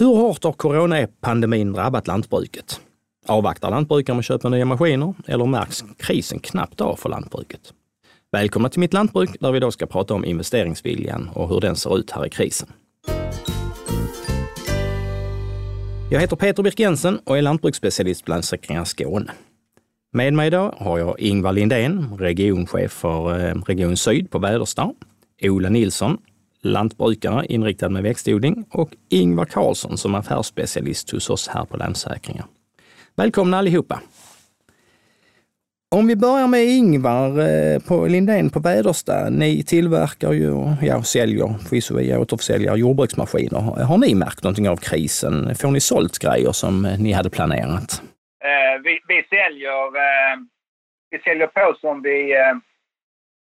Hur 0.00 0.14
hårt 0.14 0.44
har 0.44 0.52
coronapandemin 0.52 1.72
drabbat 1.72 2.06
lantbruket? 2.06 2.80
Avvaktar 3.26 3.70
lantbrukare 3.70 4.14
med 4.14 4.18
att 4.18 4.26
köpa 4.26 4.48
nya 4.48 4.64
maskiner 4.64 5.14
eller 5.26 5.46
märks 5.46 5.84
krisen 5.98 6.38
knappt 6.38 6.80
av 6.80 6.96
för 6.96 7.08
lantbruket? 7.08 7.60
Välkomna 8.32 8.68
till 8.68 8.80
Mitt 8.80 8.92
Lantbruk 8.92 9.30
där 9.40 9.52
vi 9.52 9.56
idag 9.56 9.72
ska 9.72 9.86
prata 9.86 10.14
om 10.14 10.24
investeringsviljan 10.24 11.30
och 11.34 11.48
hur 11.48 11.60
den 11.60 11.76
ser 11.76 11.98
ut 11.98 12.10
här 12.10 12.26
i 12.26 12.30
krisen. 12.30 12.68
Jag 16.10 16.20
heter 16.20 16.36
Peter 16.36 16.62
Birk 16.62 16.80
Jensen 16.80 17.18
och 17.24 17.38
är 17.38 17.42
lantbruksspecialist 17.42 18.24
på 18.24 18.30
Länsförsäkringar 18.30 18.84
Skåne. 18.84 19.32
Med 20.12 20.32
mig 20.32 20.46
idag 20.46 20.74
har 20.78 20.98
jag 20.98 21.20
Ingvar 21.20 21.52
Lindén, 21.52 22.16
regionchef 22.18 22.92
för 22.92 23.48
eh, 23.48 23.54
Region 23.66 23.96
Syd 23.96 24.30
på 24.30 24.38
Väderstad, 24.38 24.94
Ola 25.42 25.68
Nilsson, 25.68 26.18
lantbrukare 26.62 27.46
inriktad 27.46 27.88
med 27.88 28.02
växtodling 28.02 28.64
och 28.70 28.90
Ingvar 29.10 29.44
Karlsson 29.44 29.98
som 29.98 30.14
affärsspecialist 30.14 31.10
hos 31.10 31.30
oss 31.30 31.48
här 31.48 31.64
på 31.64 31.76
Länsförsäkringar. 31.76 32.44
Välkomna 33.16 33.58
allihopa! 33.58 34.00
Om 35.96 36.06
vi 36.06 36.16
börjar 36.16 36.46
med 36.46 36.64
Ingvar 36.64 37.28
eh, 37.28 37.78
på 37.88 38.06
Lindén 38.06 38.50
på 38.50 38.60
Väderstad. 38.60 39.30
Ni 39.30 39.62
tillverkar 39.62 40.32
ju, 40.32 40.52
ja 40.82 41.02
säljer 41.02 41.58
förvisso 41.68 41.96
via 41.96 42.18
återförsäljare 42.18 42.78
jordbruksmaskiner. 42.78 43.60
Har 43.60 43.98
ni 43.98 44.14
märkt 44.14 44.42
någonting 44.42 44.68
av 44.68 44.76
krisen? 44.76 45.54
Får 45.54 45.70
ni 45.70 45.80
sålt 45.80 46.18
grejer 46.18 46.52
som 46.52 46.84
eh, 46.84 46.98
ni 46.98 47.12
hade 47.12 47.30
planerat? 47.30 48.02
Eh, 48.44 48.82
vi, 48.84 49.00
vi, 49.08 49.22
säljer, 49.28 49.86
eh, 50.06 50.36
vi 51.10 51.18
säljer 51.18 51.46
på 51.46 51.76
som 51.80 52.02
vi 52.02 52.32
eh, 52.32 52.56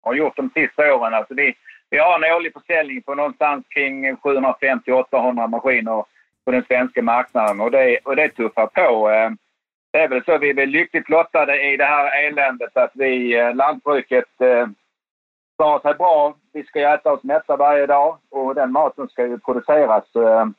har 0.03 0.15
gjort 0.15 0.37
de 0.37 0.51
sista 0.55 0.95
åren. 0.95 1.15
Alltså 1.15 1.35
vi, 1.35 1.55
vi 1.91 1.99
har 1.99 2.15
en 2.15 2.37
årlig 2.37 2.53
försäljning 2.53 3.03
på 3.03 3.15
någonstans 3.15 3.67
kring 3.69 4.17
750-800 4.17 5.49
maskiner 5.49 6.05
på 6.45 6.51
den 6.51 6.65
svenska 6.65 7.03
marknaden 7.03 7.61
och 7.61 7.71
det, 7.71 7.99
och 8.05 8.17
det 8.17 8.29
tuffar 8.29 8.67
på. 8.67 9.09
Ehm, 9.09 9.39
det 9.93 9.99
är 9.99 10.09
väl 10.09 10.25
så 10.25 10.39
vi 10.39 10.51
är 10.51 10.67
lyckligt 10.67 11.09
lottade 11.09 11.63
i 11.63 11.77
det 11.77 11.85
här 11.85 12.27
eländet 12.27 12.77
att 12.77 12.91
vi, 12.95 13.39
eh, 13.39 13.55
lantbruket, 13.55 14.41
eh, 14.41 14.67
klarar 15.59 15.81
sig 15.81 15.95
bra. 15.95 16.35
Vi 16.53 16.65
ska 16.65 16.81
äta 16.81 17.13
oss 17.13 17.23
mätta 17.23 17.57
varje 17.57 17.87
dag 17.87 18.19
och 18.31 18.55
den 18.55 18.73
maten 18.73 19.09
ska 19.09 19.27
ju 19.27 19.39
produceras. 19.39 20.05
Så 20.13 20.29
ehm, 20.29 20.55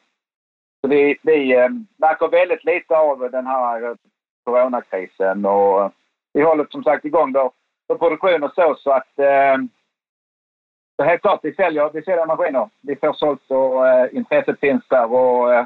vi, 0.88 1.18
vi 1.22 1.56
ehm, 1.56 1.88
märker 1.98 2.28
väldigt 2.28 2.64
lite 2.64 2.98
av 2.98 3.32
den 3.32 3.48
här 3.48 3.84
eh, 3.84 3.96
coronakrisen 4.44 5.46
och 5.46 5.92
vi 6.34 6.42
håller 6.42 6.68
som 6.70 6.84
sagt 6.84 7.06
igång 7.06 7.34
vår, 7.34 7.52
vår 7.88 7.98
produktion 7.98 8.44
och 8.44 8.54
så 8.54 8.76
så 8.76 8.92
att 8.92 9.20
eh, 9.20 9.58
så 11.02 11.06
helt 11.06 11.22
klart, 11.22 11.40
vi 11.44 11.54
säljer, 11.54 11.90
vi 11.94 12.02
säljer 12.02 12.26
maskiner. 12.26 12.70
Vi 12.82 12.96
får 12.96 13.14
sålt 13.14 13.42
och 13.48 13.88
eh, 13.88 14.08
intresset 14.12 14.60
finns 14.60 14.84
där 14.90 15.12
och 15.14 15.54
eh, 15.54 15.66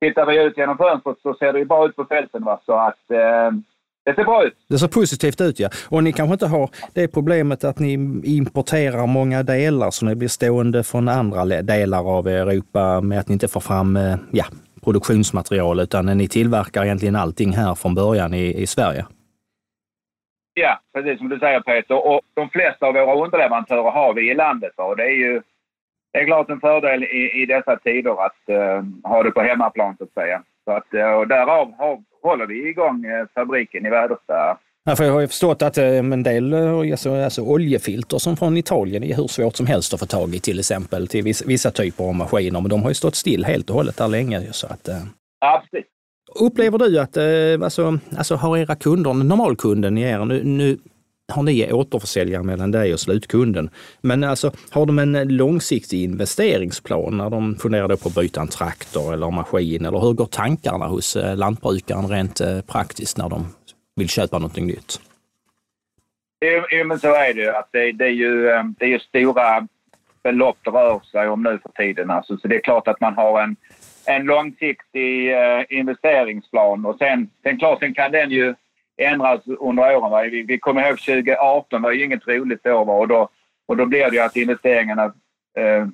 tittar 0.00 0.26
vi 0.26 0.42
ut 0.42 0.56
genom 0.56 0.76
fönstret 0.78 1.16
så 1.22 1.34
ser 1.34 1.52
det 1.52 1.58
ju 1.58 1.64
bra 1.64 1.86
ut 1.86 1.96
på 1.96 2.04
fälten. 2.04 2.44
Va? 2.44 2.60
Så 2.66 2.72
att 2.72 3.10
eh, 3.10 3.50
det 4.04 4.14
ser 4.14 4.24
bra 4.24 4.44
ut. 4.44 4.54
Det 4.68 4.78
ser 4.78 4.88
positivt 4.88 5.40
ut 5.40 5.60
ja. 5.60 5.68
Och 5.88 6.04
ni 6.04 6.12
kanske 6.12 6.32
inte 6.32 6.46
har 6.46 6.70
det 6.94 7.08
problemet 7.08 7.64
att 7.64 7.78
ni 7.78 7.92
importerar 8.24 9.06
många 9.06 9.42
delar 9.42 9.90
så 9.90 10.06
ni 10.06 10.14
blir 10.14 10.28
stående 10.28 10.84
från 10.84 11.08
andra 11.08 11.44
delar 11.62 12.18
av 12.18 12.28
Europa 12.28 13.00
med 13.00 13.20
att 13.20 13.28
ni 13.28 13.32
inte 13.32 13.48
får 13.48 13.60
fram 13.60 13.96
eh, 13.96 14.16
ja, 14.30 14.44
produktionsmaterial 14.84 15.80
utan 15.80 16.06
ni 16.06 16.28
tillverkar 16.28 16.84
egentligen 16.84 17.16
allting 17.16 17.52
här 17.52 17.74
från 17.74 17.94
början 17.94 18.34
i, 18.34 18.62
i 18.62 18.66
Sverige. 18.66 19.04
Ja, 20.60 20.80
precis 20.94 21.18
som 21.18 21.28
du 21.28 21.38
säger 21.38 21.60
Peter. 21.60 22.06
Och 22.06 22.20
de 22.34 22.50
flesta 22.50 22.86
av 22.86 22.94
våra 22.94 23.24
underleverantörer 23.24 23.90
har 23.90 24.14
vi 24.14 24.30
i 24.30 24.34
landet. 24.34 24.72
Och 24.76 24.96
det 24.96 25.02
är 25.02 25.16
ju 25.26 25.42
det 26.12 26.18
är 26.18 26.24
klart 26.26 26.50
en 26.50 26.60
fördel 26.60 27.04
i, 27.04 27.42
i 27.42 27.46
dessa 27.46 27.76
tider 27.76 28.24
att 28.26 28.42
uh, 28.50 29.10
ha 29.10 29.22
det 29.22 29.30
på 29.30 29.40
hemmaplan 29.40 29.96
så 29.98 30.04
att 30.04 30.12
säga. 30.12 30.42
Så 30.64 30.70
att, 30.72 30.94
uh, 30.94 31.12
och 31.18 31.28
därav 31.28 31.72
har, 31.78 32.02
håller 32.22 32.46
vi 32.46 32.68
igång 32.68 33.04
uh, 33.06 33.26
fabriken 33.34 33.86
i 33.86 33.90
Väderstad. 33.90 34.58
Ja, 34.84 34.96
för 34.96 35.04
jag 35.04 35.12
har 35.12 35.20
ju 35.20 35.26
förstått 35.28 35.62
att 35.62 35.78
en 35.78 36.22
del 36.22 36.54
alltså, 36.54 37.14
alltså 37.14 37.42
oljefilter 37.42 38.18
som 38.18 38.36
från 38.36 38.56
Italien 38.56 39.04
är 39.04 39.16
hur 39.16 39.26
svårt 39.26 39.56
som 39.56 39.66
helst 39.66 39.94
att 39.94 40.00
få 40.00 40.06
tag 40.06 40.34
i 40.34 40.40
till 40.40 40.58
exempel 40.58 41.08
till 41.08 41.24
vissa, 41.24 41.44
vissa 41.48 41.70
typer 41.70 42.04
av 42.04 42.14
maskiner. 42.14 42.60
Men 42.60 42.70
de 42.70 42.82
har 42.82 42.90
ju 42.90 42.94
stått 42.94 43.14
still 43.14 43.44
helt 43.44 43.70
och 43.70 43.76
hållet 43.76 43.96
där 43.96 44.08
länge. 44.08 44.40
Så 44.40 44.66
att, 44.66 44.88
Absolut. 45.40 45.86
Upplever 46.34 46.78
du 46.78 46.98
att, 46.98 47.16
eh, 47.16 47.64
alltså, 47.64 47.98
alltså 48.18 48.34
har 48.34 48.58
era 48.58 48.74
kunder, 48.74 49.14
normalkunden 49.14 49.98
i 49.98 50.02
er, 50.02 50.24
nu, 50.24 50.44
nu 50.44 50.78
har 51.32 51.42
ni 51.42 51.72
återförsäljare 51.72 52.42
mellan 52.42 52.70
dig 52.70 52.92
och 52.92 53.00
slutkunden. 53.00 53.70
Men 54.00 54.24
alltså, 54.24 54.52
har 54.70 54.86
de 54.86 54.98
en 54.98 55.36
långsiktig 55.36 56.04
investeringsplan 56.04 57.16
när 57.16 57.30
de 57.30 57.56
funderar 57.56 57.96
på 57.96 58.08
att 58.08 58.14
byta 58.14 58.40
en 58.40 58.48
traktor 58.48 59.14
eller 59.14 59.30
maskin? 59.30 59.84
Eller 59.84 59.98
hur 59.98 60.12
går 60.12 60.26
tankarna 60.26 60.86
hos 60.86 61.16
eh, 61.16 61.36
lantbrukaren 61.36 62.08
rent 62.08 62.40
eh, 62.40 62.60
praktiskt 62.60 63.18
när 63.18 63.28
de 63.28 63.46
vill 63.96 64.08
köpa 64.08 64.38
någonting 64.38 64.66
nytt? 64.66 65.00
Jo, 66.70 66.84
men 66.84 66.98
så 66.98 67.14
är 67.14 67.34
det 67.34 67.40
ju. 67.40 67.48
Att 67.48 67.68
det, 67.72 67.92
det, 67.92 68.04
är 68.04 68.08
ju 68.08 68.48
eh, 68.48 68.64
det 68.78 68.84
är 68.84 68.88
ju 68.88 68.98
stora 68.98 69.66
belopp 70.22 70.58
det 70.64 70.70
rör 70.70 71.00
sig 71.12 71.28
om 71.28 71.42
nu 71.42 71.58
för 71.62 71.84
tiden. 71.84 72.10
Alltså, 72.10 72.36
så 72.36 72.48
det 72.48 72.56
är 72.56 72.60
klart 72.60 72.88
att 72.88 73.00
man 73.00 73.14
har 73.14 73.42
en 73.42 73.56
en 74.08 74.24
långsiktig 74.24 75.32
eh, 75.32 75.64
investeringsplan 75.68 76.86
och 76.86 76.98
sen, 76.98 77.30
sen 77.42 77.58
klart, 77.58 77.78
sen 77.78 77.94
kan 77.94 78.12
den 78.12 78.30
ju 78.30 78.54
ändras 78.96 79.46
under 79.46 79.96
åren. 79.96 80.10
Va? 80.10 80.22
Vi, 80.22 80.42
vi 80.42 80.58
kommer 80.58 80.88
ihåg 80.88 80.98
2018 80.98 81.82
var 81.82 81.92
ju 81.92 82.04
inget 82.04 82.28
roligt 82.28 82.66
år 82.66 82.84
va? 82.84 82.92
och 82.92 83.08
då, 83.08 83.28
och 83.66 83.76
då 83.76 83.86
blir 83.86 84.10
det 84.10 84.16
ju 84.16 84.22
att 84.22 84.36
investeringarna 84.36 85.04
eh, 85.58 85.86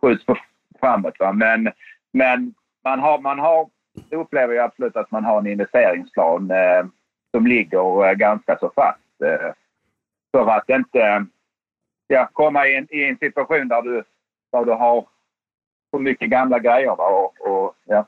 skjuts 0.00 0.26
på 0.26 0.36
framåt. 0.80 1.18
Va? 1.18 1.32
Men, 1.32 1.72
men 2.12 2.54
man 2.84 3.00
har, 3.00 3.18
man 3.18 3.38
har, 3.38 3.68
upplever 4.10 4.54
jag 4.54 4.64
absolut 4.64 4.96
att 4.96 5.10
man 5.10 5.24
har 5.24 5.38
en 5.38 5.46
investeringsplan 5.46 6.50
eh, 6.50 6.86
som 7.34 7.46
ligger 7.46 8.08
eh, 8.08 8.12
ganska 8.12 8.58
så 8.58 8.72
fast. 8.74 9.22
Eh, 9.24 9.52
för 10.32 10.50
att 10.50 10.70
inte 10.70 11.26
ja, 12.06 12.28
komma 12.32 12.66
i 12.66 12.76
en, 12.76 12.86
i 12.90 13.04
en 13.04 13.18
situation 13.18 13.68
där 13.68 13.82
du, 13.82 14.04
där 14.52 14.64
du 14.64 14.72
har 14.72 15.06
för 15.90 15.98
mycket 15.98 16.30
gamla 16.30 16.58
grejer. 16.58 17.00
Och, 17.00 17.40
och, 17.40 17.57
ja. 17.88 18.06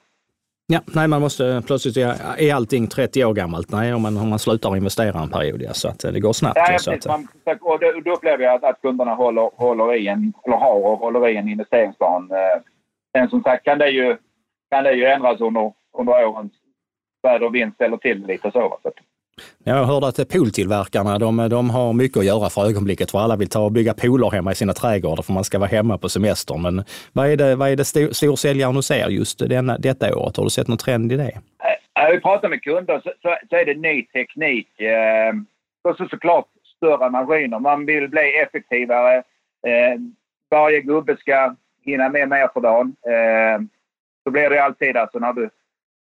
Ja, 0.73 0.81
nej, 0.95 1.09
man 1.09 1.21
måste 1.21 1.63
plötsligt, 1.67 1.97
är 1.97 2.55
allting 2.55 2.87
30 2.87 3.25
år 3.25 3.35
gammalt? 3.35 3.71
Nej, 3.71 3.95
om 3.95 4.03
man, 4.03 4.17
om 4.17 4.29
man 4.29 4.39
slutar 4.39 4.77
investera 4.77 5.21
en 5.23 5.31
period, 5.31 5.63
ja, 5.63 5.73
så 5.73 5.89
att 5.89 5.99
det 5.99 6.21
går 6.21 6.33
snabbt. 6.33 6.57
Ja, 6.57 6.79
så 6.79 6.93
att, 6.93 7.07
man, 7.07 7.29
och 7.61 7.81
då, 7.81 8.01
då 8.05 8.13
upplever 8.13 8.45
jag 8.45 8.55
att, 8.55 8.65
att 8.65 8.83
kunderna 8.83 9.15
håller, 9.15 9.51
håller 9.55 9.95
i 9.95 10.09
en, 10.09 10.33
eller 10.47 10.57
har 10.57 10.75
och 10.75 10.99
håller 10.99 11.29
i 11.29 11.37
en 11.37 11.49
investeringsplan. 11.49 12.31
Eh, 12.31 12.63
sen 13.17 13.31
som 13.31 13.43
sagt 13.43 13.65
kan 13.65 13.79
det 13.79 13.91
ju, 13.91 14.17
kan 14.71 14.85
det 14.85 14.93
ju 14.93 15.05
ändras 15.05 15.41
under, 15.41 15.73
under 15.99 16.27
årens 16.27 16.53
väder 17.23 17.47
och 17.47 17.55
vind 17.55 17.75
ställer 17.75 17.97
till 17.97 18.27
lite 18.27 18.51
så. 18.51 18.79
så. 18.83 18.91
Jag 19.65 19.85
hörde 19.85 20.07
att 20.07 20.29
pooltillverkarna 20.29 21.19
de, 21.19 21.49
de 21.51 21.71
har 21.71 21.93
mycket 21.93 22.19
att 22.19 22.25
göra 22.25 22.51
för 22.51 22.69
ögonblicket 22.69 23.11
för 23.11 23.19
alla 23.19 23.37
vill 23.37 23.49
ta 23.49 23.61
och 23.61 23.73
bygga 23.73 23.95
pooler 23.95 24.31
hemma 24.31 24.53
i 24.53 24.55
sina 24.55 24.73
trädgårdar 24.73 25.23
för 25.23 25.33
man 25.33 25.45
ska 25.45 25.59
vara 25.59 25.69
hemma 25.69 25.99
på 25.99 26.09
semester. 26.09 26.59
Men 26.59 26.85
vad 27.13 27.29
är 27.29 27.37
det, 27.37 27.57
vad 27.57 27.69
är 27.69 27.77
det 27.77 27.85
storsäljaren 28.15 28.77
hos 28.77 28.91
er 28.91 29.09
just 29.09 29.39
denna, 29.39 29.79
detta 29.79 30.17
året? 30.17 30.37
Har 30.37 30.45
du 30.45 30.51
sett 30.51 30.69
någon 30.69 30.79
trend 30.79 31.13
i 31.13 31.17
det? 31.17 31.41
När 31.97 32.13
vi 32.13 32.21
pratar 32.21 32.49
med 32.49 32.63
kunder 32.63 33.01
så, 33.05 33.13
så, 33.23 33.37
så 33.51 33.57
är 33.57 33.65
det 33.65 33.75
ny 33.75 34.07
teknik. 34.07 34.81
Eh, 34.81 35.35
och 35.83 35.97
så 35.97 36.09
såklart 36.09 36.47
större 36.77 37.11
maskiner. 37.11 37.59
Man 37.59 37.87
vill 37.87 38.09
bli 38.09 38.37
effektivare. 38.37 39.17
Eh, 39.67 40.01
varje 40.51 40.81
gubbe 40.81 41.17
ska 41.17 41.55
hinna 41.85 42.09
med 42.09 42.29
mer 42.29 42.49
för 42.55 42.61
dagen. 42.61 42.97
Eh, 43.07 43.63
så 44.25 44.31
blir 44.31 44.51
det 44.51 44.65
alltid 44.65 44.97
alltså 44.97 45.19
när 45.19 45.33
du 45.33 45.51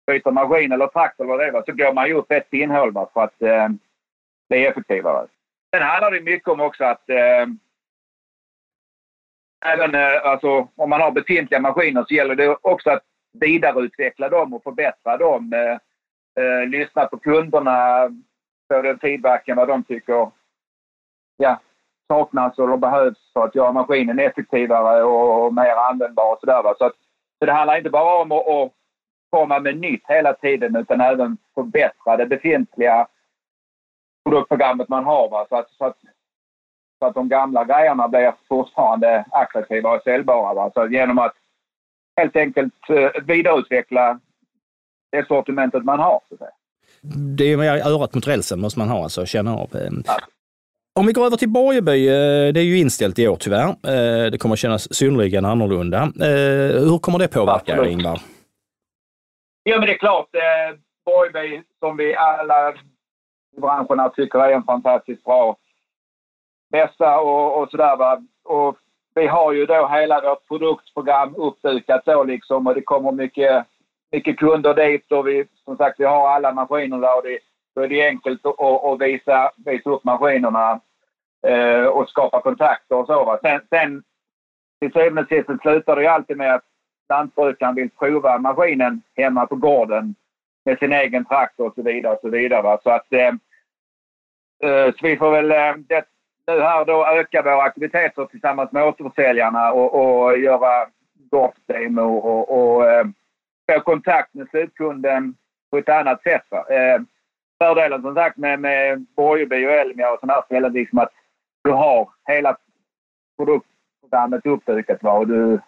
byter 0.08 0.32
maskin 0.32 0.72
eller 0.72 0.88
traktor 0.88 1.24
eller 1.24 1.38
vad 1.38 1.46
det 1.46 1.52
var, 1.52 1.64
så 1.66 1.72
går 1.72 1.94
man 1.94 2.08
ju 2.08 2.14
upp 2.14 2.32
ett 2.32 2.50
pinnhål 2.50 2.94
för 2.94 3.24
att 3.24 3.42
eh, 3.42 3.68
bli 4.50 4.66
effektivare. 4.66 5.28
Sen 5.74 5.84
handlar 5.84 6.12
det 6.12 6.22
mycket 6.22 6.48
om 6.48 6.60
också 6.60 6.84
att 6.84 7.10
eh, 7.10 7.46
även 9.66 9.96
eh, 9.96 10.26
alltså, 10.26 10.68
om 10.76 10.90
man 10.90 11.02
har 11.02 11.12
befintliga 11.12 11.60
maskiner 11.60 12.06
så 12.08 12.14
gäller 12.14 12.36
det 12.36 12.58
också 12.62 12.90
att 12.90 13.04
vidareutveckla 13.40 14.30
dem 14.30 14.54
och 14.54 14.64
förbättra 14.64 15.18
dem. 15.18 15.54
Eh, 15.54 15.78
eh, 16.44 16.68
lyssna 16.68 17.06
på 17.06 17.18
kunderna, 17.18 18.10
få 18.74 18.82
den 18.82 19.00
feedbacken 19.00 19.58
vad 19.58 19.68
de 19.68 19.84
tycker 19.84 20.32
ja, 21.38 21.60
saknas 22.08 22.60
eller 22.60 22.78
behövs 22.78 23.34
för 23.34 23.46
att 23.46 23.56
göra 23.56 23.72
maskinen 23.72 24.20
effektivare 24.20 25.04
och, 25.04 25.46
och 25.46 25.54
mer 25.54 25.76
användbar 25.90 26.34
och 26.34 26.40
sådär. 26.40 26.64
Så, 26.64 26.92
så 27.40 27.46
det 27.46 27.52
handlar 27.52 27.78
inte 27.78 27.90
bara 27.90 28.22
om 28.22 28.32
att, 28.32 28.48
att 28.48 28.77
komma 29.30 29.60
med 29.60 29.78
nytt 29.78 30.04
hela 30.08 30.34
tiden 30.34 30.76
utan 30.76 31.02
även 31.02 31.38
förbättra 31.56 32.18
det 32.18 32.26
befintliga 32.26 33.08
produktprogrammet 34.26 34.90
man 34.90 35.06
har. 35.06 35.30
Va? 35.30 35.46
Så, 35.50 35.56
att, 35.56 35.72
så, 35.72 35.86
att, 35.86 35.98
så 37.00 37.06
att 37.06 37.16
de 37.16 37.30
gamla 37.30 37.66
grejerna 37.66 38.08
blir 38.08 38.34
fortfarande 38.48 39.26
attraktiva 39.32 39.96
och 39.96 40.02
säljbara. 40.04 40.54
Va? 40.54 40.72
Så 40.74 40.88
genom 40.88 41.20
att 41.20 41.34
helt 42.18 42.36
enkelt 42.36 42.90
uh, 42.90 43.10
vidareutveckla 43.28 44.20
det 45.12 45.28
sortimentet 45.28 45.84
man 45.84 46.00
har. 46.00 46.22
Så 46.30 46.44
att 46.44 46.50
Det 47.38 47.52
är 47.52 47.58
mer 47.58 47.88
örat 47.88 48.14
mot 48.14 48.28
rälsen 48.28 48.60
måste 48.60 48.80
man 48.80 48.90
ha, 48.90 49.04
alltså 49.04 49.26
känna 49.26 49.56
av. 49.56 49.76
Eh. 49.76 49.92
Ja. 50.06 50.20
Om 51.00 51.06
vi 51.06 51.14
går 51.14 51.26
över 51.26 51.38
till 51.38 51.50
Borgeby, 51.50 52.08
eh, 52.08 52.54
det 52.54 52.60
är 52.60 52.64
ju 52.64 52.78
inställt 52.78 53.20
i 53.20 53.28
år 53.28 53.36
tyvärr. 53.36 53.76
Det 54.30 54.38
kommer 54.38 54.56
kännas 54.56 54.94
synnerligen 54.94 55.46
annorlunda. 55.46 56.12
Hur 56.74 57.00
kommer 57.00 57.20
det 57.20 57.28
påverka 57.28 57.78
er, 57.78 57.86
Ingvar? 57.86 58.22
Ja, 59.70 59.80
men 59.80 59.88
det 59.88 59.94
är 59.94 59.98
klart. 59.98 60.36
Eh, 60.36 60.78
Borgby, 61.06 61.64
som 61.80 61.98
vi 61.98 62.16
alla 62.16 62.74
i 63.58 63.60
branscherna 63.60 64.10
tycker 64.10 64.40
är 64.40 64.52
en 64.52 64.64
fantastiskt 64.64 65.24
bra 65.24 65.58
bästa 66.72 67.20
och, 67.20 67.62
och 67.62 67.70
sådär. 67.70 67.98
Va? 67.98 68.22
Och 68.44 68.78
vi 69.16 69.28
har 69.28 69.52
ju 69.52 69.66
då 69.66 69.88
hela 69.88 70.22
vårt 70.22 70.48
produktprogram 70.48 71.36
uppdukat 71.36 72.06
då 72.06 72.24
liksom 72.24 72.68
och 72.68 72.76
det 72.76 72.82
kommer 72.82 73.12
mycket, 73.12 73.66
mycket 74.12 74.40
kunder 74.40 74.74
dit 74.74 75.12
och 75.12 75.28
vi, 75.28 75.46
som 75.66 75.78
sagt, 75.78 76.00
vi 76.00 76.06
har 76.06 76.30
alla 76.30 76.54
maskiner 76.54 76.98
där 76.98 77.18
och 77.18 77.24
det, 77.24 77.40
då 77.76 77.82
är 77.82 77.88
det 77.88 78.08
enkelt 78.08 78.46
att, 78.46 78.60
att 78.60 79.02
visa, 79.02 79.52
visa 79.66 79.90
upp 79.90 80.04
maskinerna 80.04 80.80
eh, 81.48 81.86
och 81.86 82.10
skapa 82.10 82.42
kontakter 82.42 82.96
och 82.96 83.06
så. 83.06 83.24
Va? 83.24 83.40
Sen, 83.42 83.62
sen 83.70 84.04
till 84.80 84.92
syvende 84.92 85.22
och 85.22 85.28
sist 85.28 85.62
slutar 85.62 85.96
det 85.96 86.02
ju 86.02 86.08
alltid 86.08 86.38
med 86.38 86.56
att 86.56 86.66
lantbrukaren 87.10 87.76
vill 87.76 87.90
prova 87.90 88.38
maskinen 88.38 89.02
hemma 89.16 89.46
på 89.46 89.56
gården 89.56 90.16
med 90.66 90.80
sin 90.80 90.94
egen 90.94 91.26
traktor 91.26 91.68
och 91.68 91.74
så 91.76 91.82
vidare. 91.82 92.14
Och 92.14 92.20
så 92.22 92.30
vidare 92.30 92.62
va? 92.62 92.80
Så 92.84 92.90
att 92.90 93.14
eh, 93.14 93.28
eh 94.64 94.92
så 94.92 95.08
vi 95.08 95.18
får 95.18 95.32
väl 95.32 95.52
eh, 95.52 95.76
det, 95.88 96.06
nu 96.48 96.62
här 96.62 96.86
då 96.86 97.08
öka 97.08 97.42
våra 97.42 97.62
aktiviteter 97.62 98.26
tillsammans 98.26 98.72
med 98.72 98.84
återförsäljarna 98.84 99.72
och, 99.72 99.94
och 99.94 100.38
göra 100.38 100.88
gårdsdemo 101.32 102.18
och, 102.18 102.58
och 102.58 102.92
eh, 102.92 103.06
få 103.72 103.80
kontakt 103.80 104.34
med 104.34 104.50
slutkunden 104.50 105.36
på 105.72 105.78
ett 105.78 105.90
annat 105.90 106.24
sätt. 106.24 106.44
Eh, 106.52 107.02
fördelen 107.64 108.02
som 108.02 108.16
sagt 108.16 108.38
med, 108.38 108.60
med 108.60 109.06
Borgeby 109.16 109.66
och 109.66 109.72
Elmia 109.72 110.12
och 110.12 110.20
sådana 110.20 110.34
här 110.34 110.42
ställen 110.46 110.74
liksom 110.74 111.00
att 111.00 111.12
du 111.64 111.72
har 111.72 112.10
hela 112.26 112.58
produktprogrammet 113.38 114.46
uppdukat. 114.46 115.04
Va? 115.04 115.12
Och 115.12 115.28
du, 115.28 115.60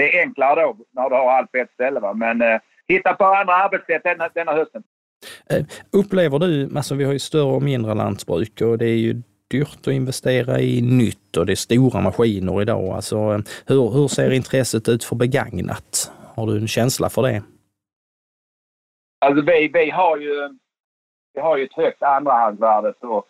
det 0.00 0.16
är 0.18 0.22
enklare 0.22 0.62
då 0.62 0.76
när 0.90 1.10
du 1.10 1.14
har 1.14 1.32
allt 1.32 1.52
på 1.52 1.58
ett 1.58 1.72
ställe. 1.72 2.00
Va? 2.00 2.14
Men 2.14 2.42
eh, 2.42 2.60
hitta 2.88 3.14
på 3.14 3.24
andra 3.24 3.54
arbetssätt 3.54 4.02
denna, 4.04 4.28
denna 4.34 4.52
hösten. 4.52 4.82
Eh, 5.50 5.64
upplever 5.92 6.38
du, 6.38 6.70
alltså 6.76 6.94
vi 6.94 7.04
har 7.04 7.12
ju 7.12 7.18
större 7.18 7.54
och 7.54 7.62
mindre 7.62 7.94
lantbruk 7.94 8.60
och 8.60 8.78
det 8.78 8.86
är 8.86 8.96
ju 8.96 9.22
dyrt 9.50 9.80
att 9.80 9.86
investera 9.86 10.60
i 10.60 10.82
nytt 10.82 11.36
och 11.36 11.46
det 11.46 11.52
är 11.52 11.56
stora 11.56 12.00
maskiner 12.00 12.62
idag. 12.62 12.88
Alltså, 12.88 13.16
hur, 13.66 13.90
hur 13.90 14.08
ser 14.08 14.30
intresset 14.30 14.88
ut 14.88 15.04
för 15.04 15.16
begagnat? 15.16 16.12
Har 16.36 16.46
du 16.46 16.56
en 16.56 16.68
känsla 16.68 17.08
för 17.08 17.22
det? 17.22 17.42
Alltså 19.20 19.44
vi, 19.44 19.70
vi, 19.74 19.90
har, 19.90 20.16
ju, 20.16 20.58
vi 21.34 21.40
har 21.40 21.56
ju 21.56 21.64
ett 21.64 21.76
högt 21.76 22.02
andrahandsvärde 22.02 22.92
på, 22.92 23.24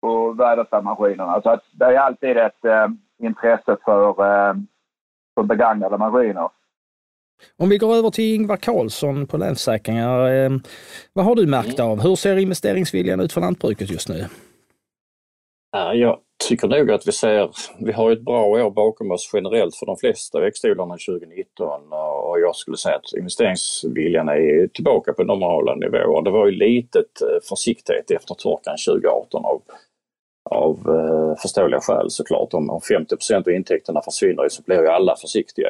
på 0.00 0.32
väderstamaskinerna. 0.32 1.42
Så 1.42 1.50
att 1.50 1.64
det 1.72 1.84
är 1.84 1.96
alltid 1.96 2.36
ett 2.36 2.64
eh, 2.64 2.88
intresse 3.18 3.76
för, 3.84 4.08
eh, 4.08 4.54
för 5.34 5.42
begagnade 5.42 5.98
maskiner. 5.98 6.48
Om 7.56 7.68
vi 7.68 7.78
går 7.78 7.94
över 7.94 8.10
till 8.10 8.34
Ingvar 8.34 8.56
Karlsson 8.56 9.26
på 9.26 9.36
Länsförsäkringar. 9.36 10.30
Eh, 10.30 10.50
vad 11.12 11.24
har 11.24 11.34
du 11.34 11.46
märkt 11.46 11.80
av? 11.80 12.00
Hur 12.00 12.16
ser 12.16 12.36
investeringsviljan 12.36 13.20
ut 13.20 13.32
för 13.32 13.40
lantbruket 13.40 13.90
just 13.90 14.08
nu? 14.08 14.24
Jag 15.94 16.18
tycker 16.48 16.68
nog 16.68 16.90
att 16.90 17.08
vi 17.08 17.12
ser, 17.12 17.50
vi 17.78 17.92
har 17.92 18.10
ett 18.10 18.24
bra 18.24 18.44
år 18.44 18.70
bakom 18.70 19.10
oss 19.10 19.30
generellt 19.32 19.76
för 19.76 19.86
de 19.86 19.96
flesta 19.96 20.40
växtodlarna 20.40 20.94
2019 20.94 21.92
och 22.28 22.40
jag 22.40 22.56
skulle 22.56 22.76
säga 22.76 22.96
att 22.96 23.18
investeringsviljan 23.18 24.28
är 24.28 24.66
tillbaka 24.66 25.12
på 25.12 25.24
normala 25.24 25.74
nivåer. 25.74 26.22
Det 26.22 26.30
var 26.30 26.46
ju 26.46 26.52
litet 26.52 27.22
eh, 27.22 27.48
försiktighet 27.48 28.10
efter 28.10 28.34
torkan 28.34 28.76
2018 28.86 29.44
av, 29.44 29.62
av 30.50 30.78
eh, 30.88 31.40
förståeliga 31.42 31.80
skäl 31.80 32.10
såklart. 32.10 32.54
Om 32.54 32.70
50% 32.70 33.36
av 33.36 33.48
intäkterna 33.48 34.02
försvinner 34.02 34.48
så 34.48 34.62
blir 34.62 34.80
ju 34.80 34.88
alla 34.88 35.16
försiktiga. 35.16 35.68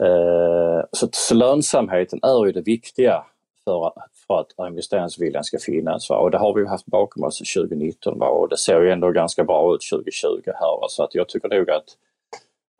Eh, 0.00 0.84
så 0.92 1.34
lönsamheten 1.34 2.20
är 2.22 2.46
ju 2.46 2.52
det 2.52 2.60
viktiga 2.60 3.24
för, 3.64 3.92
för 4.26 4.40
att 4.40 4.68
investeringsviljan 4.68 5.44
ska 5.44 5.58
finnas. 5.58 6.10
Va? 6.10 6.16
Och 6.16 6.30
det 6.30 6.38
har 6.38 6.54
vi 6.54 6.66
haft 6.66 6.86
bakom 6.86 7.24
oss 7.24 7.38
2019 7.38 8.18
va? 8.18 8.28
och 8.28 8.48
det 8.48 8.56
ser 8.56 8.80
ju 8.80 8.90
ändå 8.90 9.10
ganska 9.10 9.44
bra 9.44 9.74
ut 9.74 9.80
2020 9.92 10.42
här. 10.46 10.80
Va? 10.80 10.86
Så 10.88 11.02
att 11.02 11.14
jag 11.14 11.28
tycker 11.28 11.48
nog 11.48 11.70
att, 11.70 11.96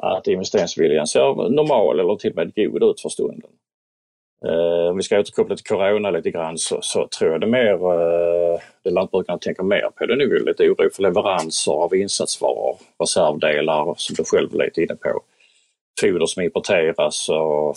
att 0.03 0.27
investeringsviljan 0.27 1.07
ser 1.07 1.51
normal 1.51 2.01
eller 2.01 2.17
till 2.17 2.31
och 2.31 2.37
med 2.37 2.53
god 2.55 2.83
ut 2.83 3.01
för 3.01 3.09
stunden. 3.09 3.51
Eh, 4.45 4.91
om 4.91 4.97
vi 4.97 5.03
ska 5.03 5.21
återkoppla 5.21 5.57
till 5.57 5.67
Corona 5.67 6.11
lite 6.11 6.31
grann 6.31 6.59
så, 6.59 6.79
så 6.83 7.09
tror 7.19 7.33
jag 7.33 7.41
det 7.41 7.47
mer, 7.47 7.73
eh, 7.73 8.61
det 8.85 8.91
lantbrukarna 8.91 9.39
tänker 9.39 9.63
mer 9.63 9.91
på 9.99 10.07
det 10.07 10.17
nu 10.17 10.25
är 10.25 10.45
lite 10.45 10.71
oro 10.71 10.91
för 10.91 11.03
leveranser 11.03 11.73
av 11.73 11.95
insatsvaror, 11.95 12.77
reservdelar 12.99 13.95
som 13.97 14.15
du 14.15 14.25
själv 14.25 14.55
är 14.55 14.65
lite 14.65 14.83
inne 14.83 14.95
på. 14.95 15.23
Foder 16.01 16.27
som 16.27 16.43
importeras 16.43 17.29
och 17.29 17.77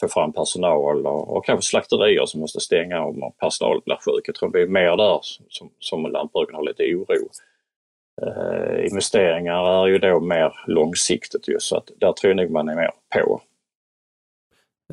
få 0.00 0.08
fram 0.08 0.32
personal 0.32 1.06
och, 1.06 1.36
och 1.36 1.44
kanske 1.44 1.70
slakterier 1.70 2.26
som 2.26 2.40
måste 2.40 2.60
stänga 2.60 3.04
om 3.04 3.32
personal 3.40 3.82
blir 3.84 3.96
sjuk. 3.96 4.28
Jag 4.28 4.34
tror 4.34 4.52
det 4.52 4.62
är 4.62 4.66
mer 4.66 4.96
där 4.96 5.20
som, 5.48 5.70
som 5.78 6.02
lantbrukarna 6.02 6.58
har 6.58 6.64
lite 6.64 6.82
oro. 6.82 7.28
Eh, 8.22 8.86
investeringar 8.86 9.82
är 9.82 9.86
ju 9.86 9.98
då 9.98 10.20
mer 10.20 10.52
långsiktigt 10.66 11.48
ju 11.48 11.56
så 11.58 11.76
att 11.76 11.90
där 12.00 12.12
tror 12.12 12.30
jag 12.30 12.36
nog 12.36 12.50
man 12.50 12.68
är 12.68 12.76
mer 12.76 12.90
på. 13.14 13.40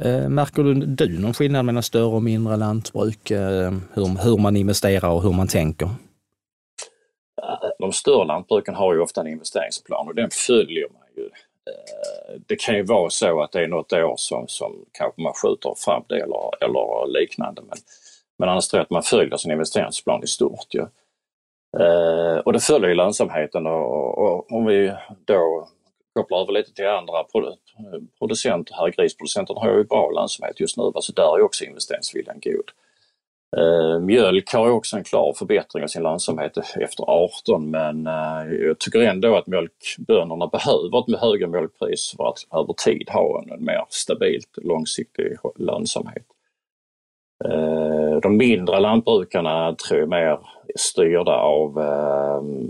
Eh, 0.01 0.29
märker 0.29 0.63
du, 0.63 0.73
du 0.73 1.19
någon 1.19 1.33
skillnad 1.33 1.65
mellan 1.65 1.83
större 1.83 2.15
och 2.15 2.23
mindre 2.23 2.57
lantbruk? 2.57 3.31
Eh, 3.31 3.71
hur, 3.93 4.23
hur 4.23 4.37
man 4.37 4.55
investerar 4.55 5.09
och 5.09 5.23
hur 5.23 5.33
man 5.33 5.47
tänker? 5.47 5.85
Eh, 5.85 7.69
de 7.79 7.91
större 7.91 8.25
lantbruken 8.25 8.75
har 8.75 8.93
ju 8.93 8.99
ofta 8.99 9.21
en 9.21 9.27
investeringsplan 9.27 10.07
och 10.07 10.15
den 10.15 10.29
följer 10.31 10.87
man 10.93 11.03
ju 11.17 11.29
det 12.47 12.55
kan 12.55 12.75
ju 12.75 12.83
vara 12.83 13.09
så 13.09 13.41
att 13.41 13.51
det 13.51 13.63
är 13.63 13.67
något 13.67 13.93
år 13.93 14.13
som, 14.17 14.47
som 14.47 14.85
kanske 14.91 15.21
man 15.21 15.33
skjuter 15.33 15.73
fram 15.77 16.03
det 16.09 16.15
eller, 16.15 16.65
eller 16.65 17.07
liknande. 17.19 17.61
Men, 17.61 17.77
men 18.37 18.49
annars 18.49 18.67
tror 18.67 18.79
jag 18.79 18.83
att 18.83 18.89
man 18.89 19.03
följer 19.03 19.37
sin 19.37 19.51
investeringsplan 19.51 20.23
i 20.23 20.27
stort. 20.27 20.67
Ja. 20.69 20.87
Och 22.45 22.53
det 22.53 22.59
följer 22.59 22.89
ju 22.89 22.95
lönsamheten 22.95 23.67
och, 23.67 24.17
och, 24.17 24.51
om 24.51 24.65
vi 24.65 24.93
då 25.25 25.67
kopplar 26.21 26.41
över 26.41 26.53
lite 26.53 26.73
till 26.73 26.87
andra 26.87 27.23
producenter 28.19 28.75
här, 28.75 28.91
grisproducenterna 28.91 29.59
har 29.59 29.77
ju 29.77 29.83
bra 29.83 30.11
lönsamhet 30.11 30.59
just 30.59 30.77
nu, 30.77 30.91
så 30.95 31.11
där 31.11 31.37
är 31.37 31.41
också 31.41 31.65
investeringsviljan 31.65 32.39
god. 32.43 32.71
Eh, 33.57 33.99
mjölk 33.99 34.53
har 34.53 34.69
också 34.69 34.97
en 34.97 35.03
klar 35.03 35.33
förbättring 35.33 35.83
av 35.83 35.87
sin 35.87 36.03
lönsamhet 36.03 36.57
efter 36.57 37.03
18 37.03 37.71
men 37.71 38.07
eh, 38.07 38.53
jag 38.67 38.79
tycker 38.79 38.99
ändå 38.99 39.35
att 39.35 39.47
mjölkbönderna 39.47 40.47
behöver 40.47 41.13
ett 41.13 41.21
högre 41.21 41.47
mjölkpris 41.47 42.13
för 42.17 42.29
att 42.29 42.37
över 42.53 42.73
tid 42.73 43.09
ha 43.09 43.41
en, 43.43 43.51
en 43.51 43.65
mer 43.65 43.85
stabilt 43.89 44.57
långsiktig 44.57 45.37
lönsamhet. 45.55 46.25
Eh, 47.45 48.21
de 48.21 48.37
mindre 48.37 48.79
lantbrukarna 48.79 49.75
tror 49.75 49.99
jag 49.99 50.09
mer 50.09 50.39
styrda 50.75 51.31
av 51.31 51.73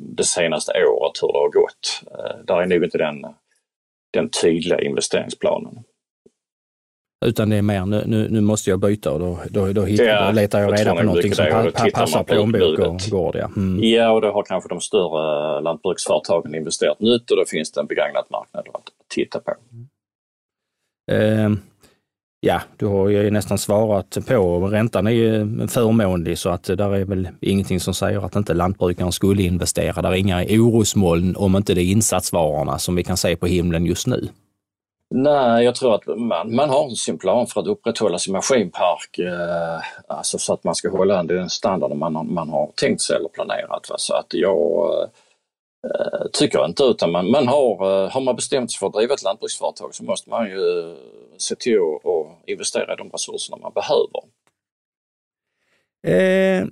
det 0.02 0.24
senaste 0.24 0.72
året 0.72 1.12
hur 1.22 1.28
det 1.28 1.40
har 1.40 1.50
gått. 1.52 2.04
Där 2.48 2.62
är 2.62 2.66
nog 2.66 2.84
inte 2.84 2.98
den, 2.98 3.26
den 4.14 4.30
tydliga 4.30 4.82
investeringsplanen. 4.82 5.84
Utan 7.26 7.50
det 7.50 7.56
är 7.56 7.62
mer, 7.62 7.86
nu, 7.86 8.04
nu, 8.06 8.30
nu 8.30 8.42
måste 8.42 8.70
jag 8.70 8.80
byta 8.80 9.12
och 9.12 9.20
då, 9.20 9.40
då, 9.50 9.74
då, 9.74 9.84
hittar, 9.86 10.04
ja, 10.04 10.26
då 10.26 10.32
letar 10.32 10.60
jag 10.60 10.80
reda 10.80 10.96
på 10.96 11.04
någonting 11.04 11.34
som 11.34 11.46
pa, 11.46 11.72
pa, 11.72 11.90
passar 11.94 12.24
plånbok 12.24 12.80
och 12.80 13.02
gård. 13.12 13.36
Ja. 13.36 13.46
Mm. 13.58 13.84
ja, 13.84 14.12
och 14.12 14.22
då 14.22 14.32
har 14.32 14.44
kanske 14.44 14.70
de 14.70 14.82
större 14.82 15.62
lantbruksföretagen 15.62 16.56
investerat 16.56 17.00
nytt 17.00 17.32
och 17.32 17.38
då 17.38 17.46
finns 17.46 17.72
det 17.72 17.82
en 17.82 17.88
begagnat 17.88 18.30
marknad 18.30 18.68
att 18.74 18.84
titta 19.08 19.40
på. 19.40 19.54
Mm. 19.72 21.52
Uh, 21.52 21.58
ja, 22.40 22.62
du 22.78 22.86
har 22.86 23.10
ju 23.10 23.32
nästan 23.32 23.58
svarat 23.58 24.18
på. 24.28 24.68
Räntan 24.68 25.08
är 25.08 25.12
ju 25.12 25.68
förmånlig 25.68 26.38
så 26.38 26.50
att 26.50 26.64
där 26.64 26.96
är 26.96 27.06
väl 27.06 27.30
ingenting 27.42 27.80
som 27.80 27.94
säger 27.94 28.26
att 28.26 28.36
inte 28.36 28.54
lantbrukaren 28.54 29.12
skulle 29.12 29.44
investera. 29.44 30.02
Där 30.02 30.12
är 30.12 30.16
inga 30.16 30.46
orosmoln 30.50 31.36
om 31.36 31.56
inte 31.56 31.74
det 31.74 31.82
är 31.82 31.92
insatsvarorna 31.92 32.80
som 32.80 32.96
vi 32.96 33.04
kan 33.04 33.18
se 33.18 33.36
på 33.36 33.48
himlen 33.48 33.86
just 33.86 34.08
nu. 34.08 34.30
Nej, 35.16 35.66
jag 35.66 35.76
tror 35.76 35.96
att 35.96 36.18
man, 36.18 36.56
man 36.56 36.70
har 36.70 36.90
sin 36.90 37.18
plan 37.18 37.48
för 37.48 37.62
att 37.62 37.68
upprätthålla 37.68 38.18
sin 38.18 38.34
maskinpark, 38.34 39.20
eh, 39.20 39.82
alltså 40.08 40.38
så 40.38 40.54
att 40.54 40.64
man 40.64 40.76
ska 40.76 40.90
hålla 40.90 41.24
den 41.24 41.50
standard 41.50 41.96
man, 41.98 42.34
man 42.34 42.50
har 42.50 42.72
tänkt 42.76 43.02
sig 43.02 43.16
eller 43.16 43.30
planerat. 43.30 43.90
Va? 43.90 43.96
Så 43.98 44.14
att 44.14 44.34
jag 44.34 44.92
eh, 45.84 46.28
tycker 46.34 46.66
inte 46.66 46.84
utan 46.84 47.12
man, 47.12 47.32
man 47.32 47.48
har, 47.48 48.04
eh, 48.04 48.12
har 48.12 48.22
man 48.22 48.36
bestämt 48.36 48.72
sig 48.72 48.80
för 48.80 48.88
att 48.88 48.94
driva 48.94 49.14
ett 49.14 49.24
lantbruksföretag 49.24 49.96
så 49.96 50.04
måste 50.04 50.30
man 50.30 50.50
ju 50.50 50.96
se 51.42 51.56
till 51.56 51.80
att 51.80 52.50
investera 52.50 52.94
i 52.94 52.96
de 52.96 53.10
resurserna 53.10 53.58
man 53.62 53.74
behöver. 53.74 54.22
Eh, 56.08 56.68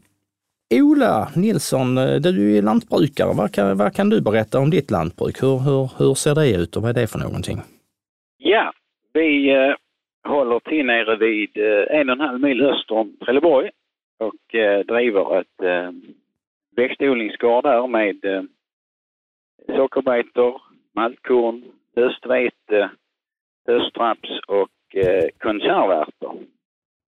Ola 0.82 1.30
Nilsson, 1.36 1.96
du 1.96 2.58
är 2.58 2.62
lantbrukare. 2.62 3.34
Vad 3.34 3.54
kan, 3.54 3.78
vad 3.78 3.96
kan 3.96 4.10
du 4.10 4.22
berätta 4.22 4.60
om 4.60 4.70
ditt 4.70 4.92
lantbruk? 4.92 5.44
Hur, 5.44 5.58
hur, 5.60 5.92
hur 5.98 6.14
ser 6.14 6.36
det 6.36 6.52
ut 6.64 6.76
och 6.76 6.82
vad 6.82 6.98
är 6.98 7.02
det 7.02 7.08
för 7.08 7.20
någonting? 7.20 7.58
Ja, 8.38 8.74
vi 9.14 9.50
eh, 9.50 9.76
håller 10.30 10.60
till 10.60 10.86
nere 10.86 11.16
vid 11.16 11.58
eh, 11.58 12.00
en 12.00 12.10
och 12.10 12.16
en 12.16 12.20
halv 12.20 12.40
mil 12.40 12.66
öster 12.66 12.96
om 12.96 13.18
Trelleborg 13.26 13.70
och 14.18 14.56
eh, 14.56 14.80
driver 14.86 15.40
ett 15.40 15.62
eh, 15.64 15.92
växtodlingsgård 16.76 17.64
där 17.64 17.88
med 17.88 18.26
eh, 18.26 18.44
sockerbetor, 19.76 20.62
maltkorn, 20.96 21.64
höstvete, 21.96 22.90
höstraps 23.68 24.30
och 24.48 24.96
eh, 24.96 25.30
konservärter. 25.38 26.32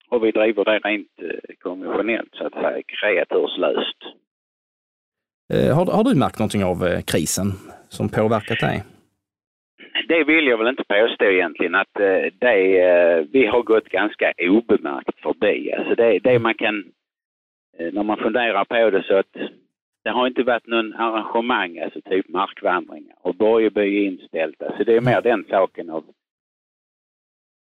och 0.09 0.25
vi 0.25 0.31
driver 0.31 0.65
det 0.65 0.79
rent 0.79 1.21
eh, 1.21 1.55
konventionellt 1.59 2.29
så 2.33 2.45
att 2.45 2.53
säga, 2.53 2.81
kreaturslöst. 2.87 3.97
Eh, 5.53 5.75
har, 5.75 5.85
har, 5.85 6.03
du 6.03 6.15
märkt 6.15 6.39
någonting 6.39 6.63
av 6.63 6.87
eh, 6.87 7.01
krisen 7.01 7.51
som 7.89 8.09
påverkat 8.09 8.59
dig? 8.59 8.83
Det 10.07 10.23
vill 10.23 10.47
jag 10.47 10.57
väl 10.57 10.67
inte 10.67 10.83
påstå 10.83 11.25
egentligen 11.25 11.75
att 11.75 11.99
eh, 11.99 12.25
det, 12.39 12.81
eh, 12.81 13.25
vi 13.31 13.45
har 13.45 13.63
gått 13.63 13.89
ganska 13.89 14.33
obemärkt 14.39 15.19
förbi. 15.19 15.73
Alltså 15.73 15.95
det, 15.95 16.19
det 16.19 16.39
man 16.39 16.53
kan, 16.53 16.83
eh, 17.77 17.93
när 17.93 18.03
man 18.03 18.17
funderar 18.17 18.65
på 18.65 18.89
det 18.89 19.03
så 19.03 19.17
att 19.17 19.33
det 20.03 20.09
har 20.09 20.27
inte 20.27 20.43
varit 20.43 20.67
någon 20.67 20.93
arrangemang, 20.93 21.79
alltså 21.79 22.01
typ 22.01 22.29
markvandringar 22.29 23.15
och 23.21 23.35
Borgeby 23.35 23.81
är 23.81 24.07
inställt. 24.07 24.61
Alltså 24.61 24.83
det 24.83 24.95
är 24.95 25.01
mer 25.01 25.21
den 25.21 25.45
saken 25.49 25.89
av 25.89 26.03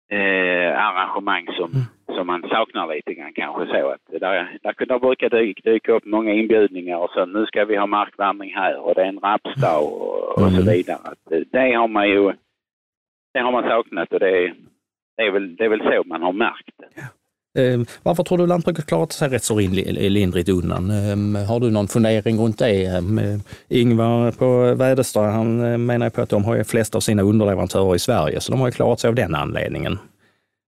eh, 0.10 0.86
arrangemang 0.86 1.46
som, 1.46 1.72
mm. 1.72 1.86
som 2.16 2.28
man 2.28 2.42
saknar 2.42 2.96
lite 2.96 3.14
grann 3.14 3.34
kanske 3.34 3.66
så. 3.66 3.90
Att 3.90 4.22
där, 4.22 4.60
där, 4.64 4.86
där 4.86 5.00
brukar 5.00 5.30
dyka, 5.30 5.72
dyka 5.72 5.92
upp 5.92 6.06
många 6.06 6.34
inbjudningar 6.34 6.98
och 6.98 7.10
så 7.10 7.26
nu 7.26 7.46
ska 7.46 7.66
vi 7.66 7.76
ha 7.76 7.86
markvandring 7.86 8.54
här 8.54 8.80
och 8.80 8.96
det 8.96 9.02
är 9.02 9.06
en 9.06 9.20
rapsdag 9.20 9.84
och, 9.84 10.32
och 10.32 10.52
så 10.52 10.62
mm. 10.62 10.74
vidare. 10.74 11.00
Att, 11.04 11.52
det 11.52 11.74
har 11.74 11.88
man 11.88 12.10
ju 12.10 12.34
det 13.34 13.40
har 13.40 13.52
man 13.52 13.64
saknat 13.64 14.14
och 14.14 14.20
det, 14.20 14.54
det, 15.18 15.24
är, 15.24 15.32
väl, 15.32 15.56
det 15.56 15.66
är 15.66 15.70
väl 15.70 15.84
så 15.84 16.04
man 16.06 16.22
har 16.22 16.34
märkt 16.34 16.75
Ehm, 17.56 17.86
varför 18.04 18.24
tror 18.24 18.38
du 18.38 18.48
lantbruket 18.48 18.86
klarat 18.86 19.12
sig 19.12 19.30
rätt 19.30 19.44
så 19.44 19.60
lindrigt 19.60 20.50
undan? 20.50 20.84
Eh, 20.90 21.48
har 21.50 21.60
du 21.60 21.72
någon 21.72 21.88
fundering 21.88 22.38
runt 22.38 22.60
det? 22.60 22.86
Eh, 22.86 23.80
Ingvar 23.80 24.32
på 24.32 24.76
Väderstad, 24.76 25.32
han 25.32 25.72
eh, 25.72 25.78
menar 25.78 26.10
på 26.10 26.22
att 26.22 26.30
de 26.30 26.46
har 26.46 26.64
flest 26.64 26.96
av 26.96 27.00
sina 27.00 27.22
underleverantörer 27.22 27.96
i 27.96 28.00
Sverige, 28.00 28.40
så 28.40 28.52
de 28.52 28.62
har 28.62 28.72
klarat 28.72 29.00
sig 29.00 29.08
av 29.08 29.16
den 29.16 29.36
anledningen. 29.36 29.98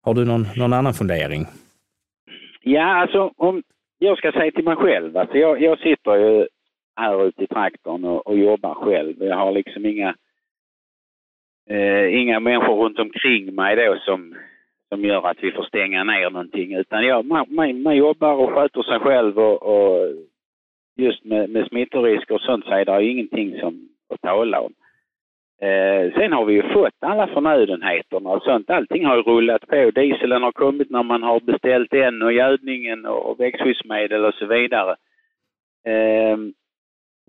Har 0.03 0.13
du 0.13 0.25
någon, 0.25 0.47
någon 0.55 0.73
annan 0.73 0.93
fundering? 0.93 1.45
Ja, 2.61 3.01
alltså 3.01 3.31
om 3.37 3.63
jag 3.99 4.17
ska 4.17 4.31
säga 4.31 4.51
till 4.51 4.63
mig 4.63 4.75
själv, 4.75 5.17
alltså 5.17 5.37
jag, 5.37 5.61
jag 5.61 5.79
sitter 5.79 6.15
ju 6.15 6.47
här 6.95 7.27
ute 7.27 7.43
i 7.43 7.47
traktorn 7.47 8.05
och, 8.05 8.27
och 8.27 8.37
jobbar 8.37 8.73
själv. 8.73 9.15
Jag 9.19 9.37
har 9.37 9.51
liksom 9.51 9.85
inga, 9.85 10.15
eh, 11.69 12.21
inga 12.21 12.39
människor 12.39 12.83
runt 12.83 12.99
omkring 12.99 13.55
mig 13.55 13.75
då 13.75 13.97
som 14.05 14.35
som 14.89 15.05
gör 15.05 15.27
att 15.27 15.43
vi 15.43 15.51
får 15.51 15.63
stänga 15.63 16.03
ner 16.03 16.29
någonting. 16.29 16.73
Utan 16.73 17.05
ja, 17.05 17.21
man, 17.21 17.45
man, 17.49 17.81
man 17.81 17.95
jobbar 17.95 18.33
och 18.33 18.53
sköter 18.53 18.83
sig 18.83 18.99
själv 18.99 19.39
och, 19.39 19.63
och 19.63 20.07
just 20.97 21.23
med, 21.23 21.49
med 21.49 21.67
smittorisker 21.67 22.35
och 22.35 22.41
sånt 22.41 22.65
så 22.65 22.71
är 22.71 22.85
det 22.85 23.05
ingenting 23.05 23.59
som 23.59 23.89
att 24.09 24.21
tala 24.21 24.61
om. 24.61 24.73
Eh, 25.61 26.13
sen 26.13 26.33
har 26.33 26.45
vi 26.45 26.53
ju 26.53 26.63
fått 26.73 26.95
alla 26.99 27.27
förnödenheterna 27.27 28.29
och 28.29 28.43
sånt. 28.43 28.69
Allting 28.69 29.05
har 29.05 29.15
ju 29.15 29.21
rullat 29.21 29.67
på. 29.67 29.91
Dieseln 29.91 30.43
har 30.43 30.51
kommit 30.51 30.89
när 30.89 31.03
man 31.03 31.23
har 31.23 31.39
beställt 31.39 31.91
den 31.91 32.21
och 32.21 32.33
gödningen 32.33 33.05
och 33.05 33.39
växtskyddsmedel 33.39 34.25
och 34.25 34.33
så 34.33 34.45
vidare. 34.45 34.95
Eh, 35.85 36.37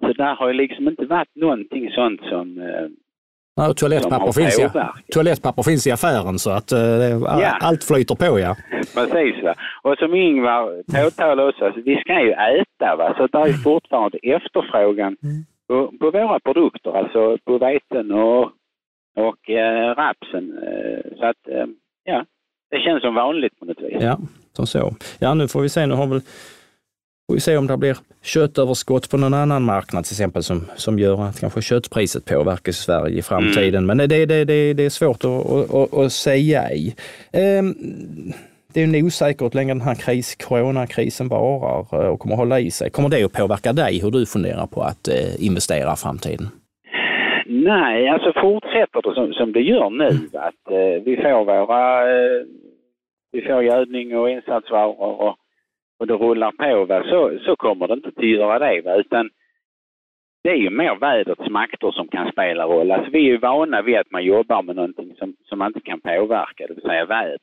så 0.01 0.13
där 0.13 0.35
har 0.35 0.49
ju 0.49 0.55
liksom 0.55 0.89
inte 0.89 1.07
varit 1.07 1.35
någonting 1.35 1.91
sånt 1.91 2.21
som 2.23 2.61
eh, 2.61 2.89
Ja, 3.59 3.75
toalettpapper, 3.75 4.33
finns 4.33 4.59
i, 4.59 4.69
toalettpapper 5.13 5.63
finns 5.63 5.87
i 5.87 5.91
affären 5.91 6.39
så 6.39 6.51
att 6.51 6.73
uh, 6.73 6.79
ja. 7.43 7.59
allt 7.61 7.85
flyter 7.85 8.15
på 8.15 8.39
ja. 8.39 8.57
Precis. 8.95 9.45
Va? 9.45 9.55
Och 9.83 9.99
som 9.99 10.15
Ingvar 10.15 10.83
påtalar 10.93 11.49
också, 11.49 11.65
alltså, 11.65 11.81
vi 11.81 11.97
ska 11.97 12.21
ju 12.21 12.33
äta 12.33 12.97
va? 12.97 13.15
så 13.17 13.27
det 13.27 13.39
är 13.39 13.53
fortfarande 13.53 14.19
efterfrågan 14.19 15.17
mm. 15.23 15.45
på, 15.69 15.93
på, 16.01 16.11
våra 16.11 16.41
produkter, 16.41 16.97
alltså 16.97 17.39
på 17.45 17.59
veten 17.59 18.13
och, 18.13 18.43
och 19.17 19.51
äh, 19.51 19.95
rapsen. 19.95 20.59
Äh, 20.63 21.19
så 21.19 21.25
att 21.25 21.49
äh, 21.49 21.67
ja, 22.05 22.25
det 22.71 22.81
känns 22.81 23.03
som 23.03 23.15
vanligt 23.15 23.59
på 23.59 23.65
något 23.65 23.81
vis. 23.81 24.03
Ja, 24.03 24.19
som 24.53 24.67
så. 24.67 24.95
Ja, 25.19 25.35
nu 25.35 25.49
får 25.49 25.61
vi 25.61 25.69
se, 25.69 25.87
nu 25.87 25.95
har 25.95 26.07
väl 26.07 26.21
Får 27.31 27.35
vi 27.35 27.41
se 27.41 27.57
om 27.57 27.67
det 27.67 27.77
blir 27.77 27.97
köttöverskott 28.23 29.11
på 29.11 29.17
någon 29.17 29.35
annan 29.35 29.63
marknad 29.63 30.05
till 30.05 30.15
exempel 30.15 30.43
som, 30.43 30.61
som 30.77 30.99
gör 30.99 31.23
att 31.29 31.41
kanske 31.41 31.63
köttpriset 31.63 32.25
påverkas 32.25 32.81
i 32.81 32.83
Sverige 32.83 33.19
i 33.19 33.23
framtiden. 33.23 33.85
Mm. 33.85 33.87
Men 33.87 34.09
det, 34.09 34.27
det, 34.27 34.45
det, 34.45 34.75
det 34.75 34.85
är 34.85 34.91
svårt 34.91 35.25
att, 35.25 35.75
att, 35.75 35.99
att 35.99 36.13
säga 36.13 36.73
i. 36.73 36.95
Ehm, 37.33 37.75
det 38.75 38.83
är 38.83 39.05
osäkert 39.05 39.43
hur 39.43 39.59
länge 39.59 39.73
den 39.73 39.81
här 39.81 39.95
kris, 39.95 40.37
coronakrisen 40.49 41.29
varar 41.29 42.05
eh, 42.05 42.09
och 42.11 42.21
kommer 42.21 42.35
att 42.35 42.39
hålla 42.39 42.61
i 42.61 42.71
sig. 42.71 42.91
Kommer 42.91 43.09
det 43.09 43.25
att 43.25 43.33
påverka 43.33 43.73
dig 43.73 44.01
hur 44.03 44.11
du 44.11 44.27
funderar 44.27 44.67
på 44.67 44.81
att 44.83 45.09
eh, 45.09 45.47
investera 45.47 45.93
i 45.93 45.97
framtiden? 45.97 46.47
Nej, 47.47 48.09
alltså 48.09 48.33
fortsätter 48.41 49.03
det 49.03 49.15
som, 49.15 49.33
som 49.33 49.53
det 49.53 49.61
gör 49.61 49.91
nu, 49.91 50.11
att 50.33 50.65
eh, 50.71 51.03
vi 51.05 51.17
får 51.17 51.45
våra 51.45 51.83
eh, 52.15 52.43
vi 53.33 53.41
får 53.43 53.65
gödning 53.65 54.17
och 54.17 54.31
insatsvaror 54.31 55.21
och 55.21 55.37
och 55.99 56.07
det 56.07 56.15
rullar 56.15 56.53
på 56.53 56.85
va, 56.85 57.03
så, 57.05 57.39
så 57.45 57.57
kommer 57.57 57.89
det 57.89 57.95
inte 57.95 58.09
att 58.17 58.25
göra 58.25 58.59
det. 58.59 58.81
Va, 58.81 58.95
utan 58.95 59.31
det 60.43 60.51
är 60.51 60.57
ju 60.57 60.71
mer 60.71 60.95
vädrets 60.95 61.51
makter 61.51 61.91
som 61.91 62.09
kan 62.09 62.33
spela 62.33 62.65
roll. 62.65 62.91
Alltså 62.91 63.11
vi 63.11 63.19
är 63.19 63.23
ju 63.33 63.39
vana 63.39 63.83
vid 63.83 63.97
att 63.97 64.11
man 64.11 64.25
jobbar 64.25 64.63
med 64.63 64.77
någonting 64.77 65.15
som, 65.19 65.37
som 65.45 65.59
man 65.59 65.69
inte 65.69 65.81
kan 65.81 66.01
påverka, 66.01 66.67
det 66.67 66.75
vill 66.75 66.83
säga 66.83 67.05
vädret. 67.05 67.41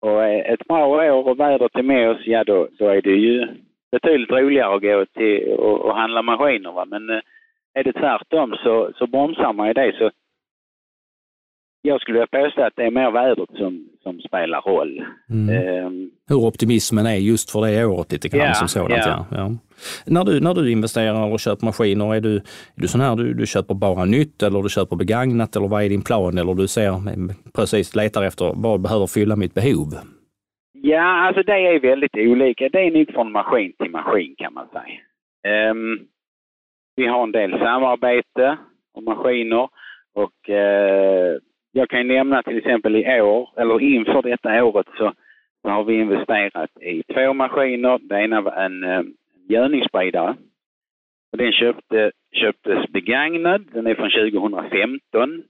Och 0.00 0.24
eh, 0.24 0.52
ett 0.52 0.68
bra 0.68 0.86
år 0.86 1.28
och 1.28 1.40
vädret 1.40 1.76
är 1.76 1.82
med 1.82 2.10
oss, 2.10 2.26
ja 2.26 2.44
då, 2.44 2.68
då 2.78 2.88
är 2.88 3.02
det 3.02 3.10
ju 3.10 3.48
betydligt 3.92 4.30
roligare 4.30 4.74
att 4.74 4.82
gå 4.82 5.04
till 5.06 5.52
och, 5.52 5.80
och 5.80 5.96
handla 5.96 6.22
maskiner. 6.22 6.72
Va? 6.72 6.84
Men 6.84 7.10
eh, 7.10 7.20
är 7.74 7.84
det 7.84 7.92
tvärtom 7.92 8.56
så, 8.62 8.90
så 8.94 9.06
bromsar 9.06 9.52
man 9.52 9.66
ju 9.66 9.72
det. 9.72 9.94
Så 9.98 10.10
jag 11.86 12.00
skulle 12.00 12.18
vilja 12.18 12.44
påstå 12.44 12.62
att 12.62 12.76
det 12.76 12.84
är 12.84 12.90
mer 12.90 13.10
vädret 13.10 13.50
som, 13.58 13.88
som 14.02 14.20
spelar 14.20 14.60
roll. 14.60 15.04
Mm. 15.30 15.84
Um, 15.86 16.10
Hur 16.28 16.36
optimismen 16.36 17.06
är 17.06 17.16
just 17.16 17.50
för 17.50 17.60
det 17.60 17.84
året 17.84 18.12
lite 18.12 18.28
grann 18.28 18.46
ja, 18.46 18.54
som 18.54 18.68
sådant. 18.68 19.06
Ja. 19.06 19.26
Ja. 19.30 19.50
När, 20.06 20.24
du, 20.24 20.40
när 20.40 20.54
du 20.54 20.72
investerar 20.72 21.32
och 21.32 21.40
köper 21.40 21.66
maskiner, 21.66 22.14
är 22.14 22.20
du, 22.20 22.36
är 22.36 22.42
du 22.74 22.88
sån 22.88 23.00
här, 23.00 23.16
du, 23.16 23.34
du 23.34 23.46
köper 23.46 23.74
bara 23.74 24.04
nytt 24.04 24.42
eller 24.42 24.62
du 24.62 24.68
köper 24.68 24.96
begagnat 24.96 25.56
eller 25.56 25.68
vad 25.68 25.82
är 25.84 25.88
din 25.88 26.02
plan? 26.02 26.38
Eller 26.38 26.54
du 26.54 26.68
ser 26.68 26.92
precis, 27.56 27.96
letar 27.96 28.22
efter 28.22 28.52
vad 28.56 28.80
behöver 28.80 29.06
fylla 29.06 29.36
mitt 29.36 29.54
behov? 29.54 29.88
Ja, 30.72 31.26
alltså 31.26 31.42
det 31.42 31.52
är 31.52 31.80
väldigt 31.80 32.16
olika. 32.16 32.68
Det 32.68 32.80
är 32.80 32.90
nog 32.90 33.14
från 33.14 33.32
maskin 33.32 33.72
till 33.78 33.90
maskin 33.90 34.34
kan 34.38 34.54
man 34.54 34.66
säga. 34.72 35.70
Um, 35.70 36.00
vi 36.96 37.06
har 37.06 37.22
en 37.22 37.32
del 37.32 37.50
samarbete 37.50 38.56
om 38.94 39.04
maskiner 39.04 39.68
och 40.14 40.48
uh, 40.48 41.38
jag 41.76 41.88
kan 41.88 42.08
nämna 42.08 42.42
till 42.42 42.58
exempel 42.58 42.96
i 42.96 43.20
år, 43.20 43.50
eller 43.56 43.80
inför 43.82 44.22
detta 44.22 44.64
året 44.64 44.86
så, 44.98 45.12
så 45.62 45.68
har 45.68 45.84
vi 45.84 45.94
investerat 45.94 46.70
i 46.80 47.02
två 47.02 47.32
maskiner. 47.32 47.98
Det 48.02 48.20
ena 48.20 48.40
var 48.40 48.52
en 48.52 48.84
eh, 48.84 49.02
gödningsspridare. 49.48 50.36
Den 51.36 51.52
köpte, 51.52 52.12
köptes 52.32 52.88
begagnad, 52.88 53.64
den 53.72 53.86
är 53.86 53.94
från 53.94 54.10
2015. 54.10 55.42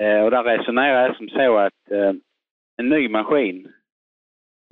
Eh, 0.00 0.24
och 0.24 0.30
där 0.30 0.44
resonerar 0.44 1.06
jag 1.06 1.16
som 1.16 1.28
så 1.28 1.56
att 1.56 1.90
eh, 1.90 2.12
en 2.76 2.88
ny 2.88 3.08
maskin 3.08 3.68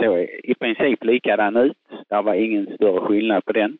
såg 0.03 0.19
i 0.45 0.55
princip 0.55 1.05
likadan 1.05 1.57
ut. 1.57 1.77
Det 2.09 2.23
var 2.23 2.35
ingen 2.35 2.67
större 2.77 3.01
skillnad 3.01 3.45
på 3.45 3.53
den. 3.53 3.79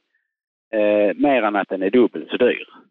Eh, 0.73 1.15
mer 1.17 1.43
än 1.43 1.57
att 1.57 1.69
den 1.69 1.83
är 1.83 1.91
dubbelt 1.91 2.31
så 2.31 2.37
dyr. 2.37 2.84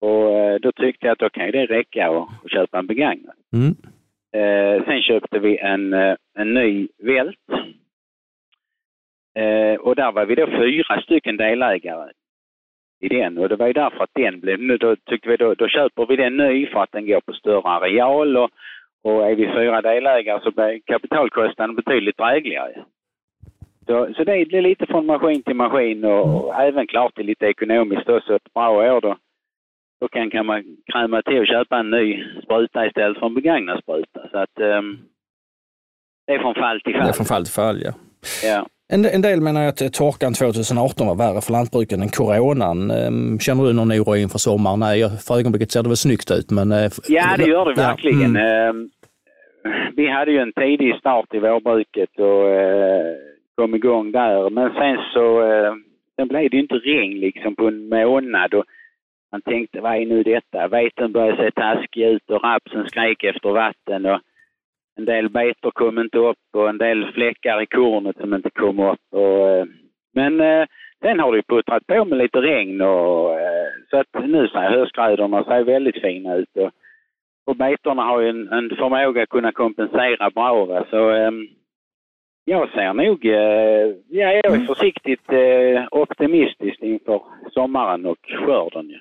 Och 0.00 0.30
eh, 0.30 0.58
då 0.60 0.72
tyckte 0.72 1.06
jag 1.06 1.12
att 1.12 1.18
då 1.18 1.30
kan 1.30 1.50
det 1.50 1.66
räcka 1.66 2.10
att 2.10 2.50
köpa 2.50 2.78
en 2.78 2.86
begagnad. 2.86 3.34
Mm. 3.52 3.76
Eh, 4.36 4.84
sen 4.84 5.02
köpte 5.02 5.38
vi 5.38 5.58
en, 5.58 5.92
eh, 5.92 6.14
en 6.38 6.54
ny 6.54 6.88
vält. 6.98 7.38
Eh, 9.34 9.80
och 9.80 9.96
där 9.96 10.12
var 10.12 10.26
vi 10.26 10.34
då 10.34 10.46
fyra 10.46 11.02
stycken 11.02 11.36
delägare 11.36 12.10
i 13.00 13.08
den 13.08 13.38
och 13.38 13.48
det 13.48 13.56
var 13.56 13.66
ju 13.66 13.72
därför 13.72 14.04
att 14.04 14.10
den 14.14 14.40
blev, 14.40 14.60
nu 14.60 14.76
då 14.76 14.96
tyckte 14.96 15.28
vi 15.28 15.36
då, 15.36 15.54
då 15.54 15.68
köper 15.68 16.06
vi 16.06 16.16
den 16.16 16.36
ny 16.36 16.66
för 16.66 16.82
att 16.82 16.92
den 16.92 17.06
går 17.06 17.20
på 17.20 17.32
större 17.32 17.68
areal 17.68 18.36
och, 18.36 18.50
och 19.02 19.30
är 19.30 19.34
vi 19.34 19.46
fyra 19.46 19.82
delägare 19.82 20.40
så 20.42 20.50
blir 20.50 20.80
kapitalkostnaden 20.86 21.76
betydligt 21.76 22.16
drägligare. 22.16 22.72
Så, 23.86 24.14
så 24.16 24.24
det 24.24 24.32
är 24.32 24.62
lite 24.62 24.86
från 24.86 25.06
maskin 25.06 25.42
till 25.42 25.56
maskin 25.56 26.04
och, 26.04 26.44
och 26.44 26.54
även 26.54 26.86
klart 26.86 27.12
det 27.14 27.22
lite 27.22 27.46
ekonomiskt 27.46 28.08
också. 28.08 28.36
Ett 28.36 28.54
bra 28.54 28.70
år 28.70 29.00
då 29.00 29.16
då 30.00 30.08
kan, 30.08 30.30
kan 30.30 30.46
man 30.46 30.62
kräma 30.92 31.22
till 31.22 31.38
och 31.38 31.46
köpa 31.46 31.78
en 31.78 31.90
ny 31.90 32.24
spruta 32.44 32.86
istället 32.86 33.18
för 33.18 33.26
en 33.26 33.34
begagnad 33.34 33.82
spruta. 33.82 34.20
Så 34.30 34.38
att 34.38 34.78
um, 34.78 34.98
det 36.26 36.32
är 36.32 36.38
från 36.38 36.54
fall 36.54 36.80
till 36.80 36.92
fall. 36.92 37.02
Det 37.02 37.08
är 37.08 37.12
från 37.12 37.26
fall 37.26 37.44
till 37.44 37.54
fall, 37.54 37.82
ja. 37.82 37.92
ja. 38.44 38.66
En, 38.92 39.04
en 39.04 39.22
del 39.22 39.40
menar 39.40 39.68
att 39.68 39.92
torkan 39.92 40.34
2018 40.34 41.06
var 41.06 41.14
värre 41.14 41.40
för 41.40 41.52
lantbruken 41.52 42.02
än 42.02 42.08
coronan. 42.08 42.90
Ehm, 42.90 43.38
känner 43.38 43.64
du 43.64 43.72
någon 43.72 43.92
oro 43.92 44.16
inför 44.16 44.38
sommaren? 44.38 44.80
Nej, 44.80 45.00
för 45.26 45.38
ögonblicket 45.38 45.72
ser 45.72 45.82
det 45.82 45.88
väl 45.88 45.96
snyggt 45.96 46.30
ut, 46.30 46.50
men... 46.50 46.72
Eh, 46.72 46.90
ja, 47.08 47.34
det 47.36 47.44
gör 47.44 47.64
det 47.64 47.74
verkligen. 47.74 48.34
Ja. 48.34 48.40
Mm. 48.40 48.90
Vi 49.96 50.10
hade 50.10 50.30
ju 50.30 50.38
en 50.38 50.52
tidig 50.52 50.96
start 50.98 51.34
i 51.34 51.38
vårbruket 51.38 52.18
och 52.18 52.48
eh, 52.50 53.14
kom 53.54 53.74
igång 53.74 54.12
där, 54.12 54.50
men 54.50 54.70
sen 54.70 54.96
så 55.14 55.42
sen 56.16 56.28
blev 56.28 56.50
det 56.50 56.56
inte 56.56 56.74
regn 56.74 57.20
liksom 57.20 57.56
på 57.56 57.68
en 57.68 57.88
månad. 57.88 58.54
Och 58.54 58.64
man 59.32 59.42
tänkte, 59.42 59.80
vad 59.80 59.96
är 59.96 60.06
nu 60.06 60.22
detta? 60.22 60.68
Veten 60.68 61.12
började 61.12 61.36
se 61.36 61.50
taskig 61.50 62.02
ut 62.02 62.30
och 62.30 62.44
rapsen 62.44 62.86
skrek 62.86 63.24
efter 63.24 63.50
vatten. 63.50 64.06
Och 64.06 64.20
en 64.96 65.04
del 65.04 65.28
betor 65.28 65.70
kom 65.70 65.98
inte 65.98 66.18
upp 66.18 66.38
och 66.52 66.68
en 66.68 66.78
del 66.78 67.12
fläckar 67.12 67.62
i 67.62 67.66
kornet 67.66 68.16
som 68.16 68.34
inte 68.34 68.50
kom 68.50 68.80
upp. 68.80 69.00
Och, 69.10 69.48
eh, 69.48 69.66
men 70.14 70.40
eh, 70.40 70.66
sen 71.02 71.20
har 71.20 71.32
det 71.32 71.42
puttrat 71.42 71.86
på 71.86 72.04
med 72.04 72.18
lite 72.18 72.38
regn 72.38 72.80
och 72.80 73.40
eh, 73.40 73.68
så 73.90 73.96
att 73.96 74.24
nu 74.24 74.48
ser 74.48 74.70
höstgrödorna 74.70 75.44
ser 75.44 75.64
väldigt 75.64 76.00
fina 76.00 76.34
ut. 76.34 76.56
Och, 76.56 76.70
och 77.46 77.56
betorna 77.56 78.02
har 78.02 78.20
ju 78.20 78.28
en, 78.28 78.52
en 78.52 78.76
förmåga 78.76 79.22
att 79.22 79.28
kunna 79.28 79.52
kompensera 79.52 80.30
bra. 80.30 80.64
Va? 80.64 80.84
Så 80.90 81.10
ehm, 81.10 81.48
jag 82.44 82.70
ser 82.70 82.94
nog, 82.94 83.24
ja, 83.24 84.32
jag 84.32 84.44
är 84.44 84.54
mm. 84.54 84.66
försiktigt 84.66 85.30
optimistisk 85.90 86.82
inför 86.82 87.22
sommaren 87.50 88.06
och 88.06 88.18
skörden. 88.22 88.92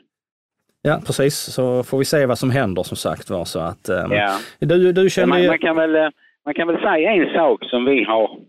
Ja. 0.86 1.02
Precis. 1.06 1.36
Så 1.36 1.84
får 1.84 1.98
vi 1.98 2.06
se 2.06 2.26
vad 2.26 2.38
som 2.38 2.50
händer 2.50 2.84
som 2.84 2.98
sagt 2.98 3.30
var. 3.30 3.46
Så 3.46 3.60
att, 3.60 3.90
um, 3.90 4.12
ja. 4.12 4.38
du, 4.60 4.92
du 4.92 5.10
känner 5.10 5.28
man, 5.28 5.48
man, 5.48 5.60
kan 5.60 5.76
väl, 5.76 6.12
man 6.46 6.54
kan 6.54 6.68
väl 6.68 6.82
säga 6.82 7.12
en 7.12 7.34
sak 7.34 7.64
som 7.70 7.86
vi 7.86 8.04
har 8.04 8.40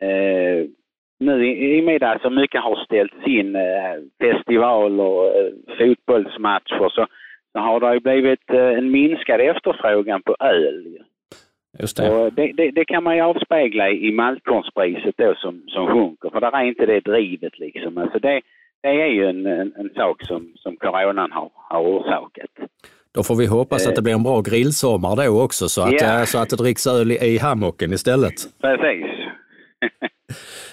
eh, 0.00 0.66
nu 1.18 1.46
i, 1.46 1.76
i 1.76 1.80
och 1.80 1.84
med 1.84 2.02
att 2.02 2.22
så 2.22 2.30
mycket 2.30 2.62
har 2.62 2.84
ställts 2.84 3.26
in, 3.26 3.56
eh, 3.56 3.96
festivaler 4.20 5.04
och 5.04 5.26
eh, 5.26 5.52
fotbollsmatcher, 5.78 6.88
så, 6.88 7.06
så 7.52 7.58
har 7.58 7.80
det 7.80 7.94
ju 7.94 8.00
blivit 8.00 8.50
eh, 8.50 8.78
en 8.78 8.90
minskad 8.90 9.40
efterfrågan 9.40 10.22
på 10.22 10.36
öl. 10.40 10.98
Just 11.78 11.96
det. 11.96 12.10
Och 12.10 12.32
det, 12.32 12.52
det, 12.52 12.70
det, 12.70 12.84
kan 12.84 13.04
man 13.04 13.16
ju 13.16 13.22
avspegla 13.22 13.90
i 13.90 14.12
maltkornspriset 14.12 15.14
då 15.16 15.34
som, 15.34 15.62
som 15.68 15.86
sjunker, 15.86 16.30
för 16.30 16.40
där 16.40 16.56
är 16.56 16.64
inte 16.64 16.86
det 16.86 17.00
drivet 17.00 17.58
liksom. 17.58 17.98
Alltså 17.98 18.18
det, 18.18 18.40
det 18.86 19.02
är 19.02 19.06
ju 19.06 19.24
en, 19.26 19.46
en, 19.46 19.72
en, 19.76 19.90
sak 19.94 20.22
som, 20.22 20.52
som 20.56 20.76
coronan 20.76 21.32
har, 21.32 21.50
har 21.54 21.82
orsakat. 21.82 22.50
Då 23.12 23.22
får 23.22 23.36
vi 23.36 23.46
hoppas 23.46 23.86
att 23.86 23.94
det 23.94 24.02
blir 24.02 24.14
en 24.14 24.22
bra 24.22 24.40
grillsommar 24.40 25.16
då 25.16 25.42
också 25.42 25.68
så 25.68 25.82
att, 25.82 26.00
ja. 26.00 26.26
så 26.26 26.38
att 26.38 26.50
det 26.50 26.56
dricks 26.56 26.86
öl 26.86 27.12
i 27.12 27.38
hammocken 27.38 27.92
istället. 27.92 28.34
Precis. 28.60 29.06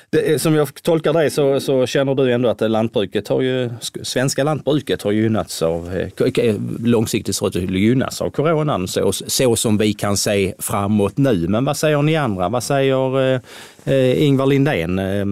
Det, 0.10 0.42
som 0.42 0.56
jag 0.56 0.84
tolkar 0.84 1.14
dig 1.14 1.30
så, 1.30 1.60
så, 1.60 1.86
känner 1.86 2.16
du 2.16 2.32
ändå 2.32 2.50
att 2.50 2.72
lantbruket 2.72 3.28
har 3.28 3.42
ju, 3.42 3.70
svenska 4.04 4.44
lantbruket 4.44 5.02
har 5.02 5.12
gynnats 5.12 5.62
av, 5.62 6.10
eh, 6.38 6.56
långsiktigt 6.86 7.36
så 7.36 7.50
gynnas 7.50 8.22
av 8.22 8.30
coronan 8.30 8.88
så, 8.88 9.12
så 9.12 9.56
som 9.56 9.78
vi 9.78 9.94
kan 9.94 10.18
se 10.18 10.54
framåt 10.60 11.18
nu. 11.18 11.48
Men 11.48 11.66
vad 11.66 11.78
säger 11.78 12.02
ni 12.02 12.16
andra? 12.16 12.50
Vad 12.50 12.64
säger 12.64 13.34
eh, 13.34 13.40
eh 13.86 14.24
Ingvar 14.24 14.46
Lindén? 14.46 15.00
Eh, 15.00 15.26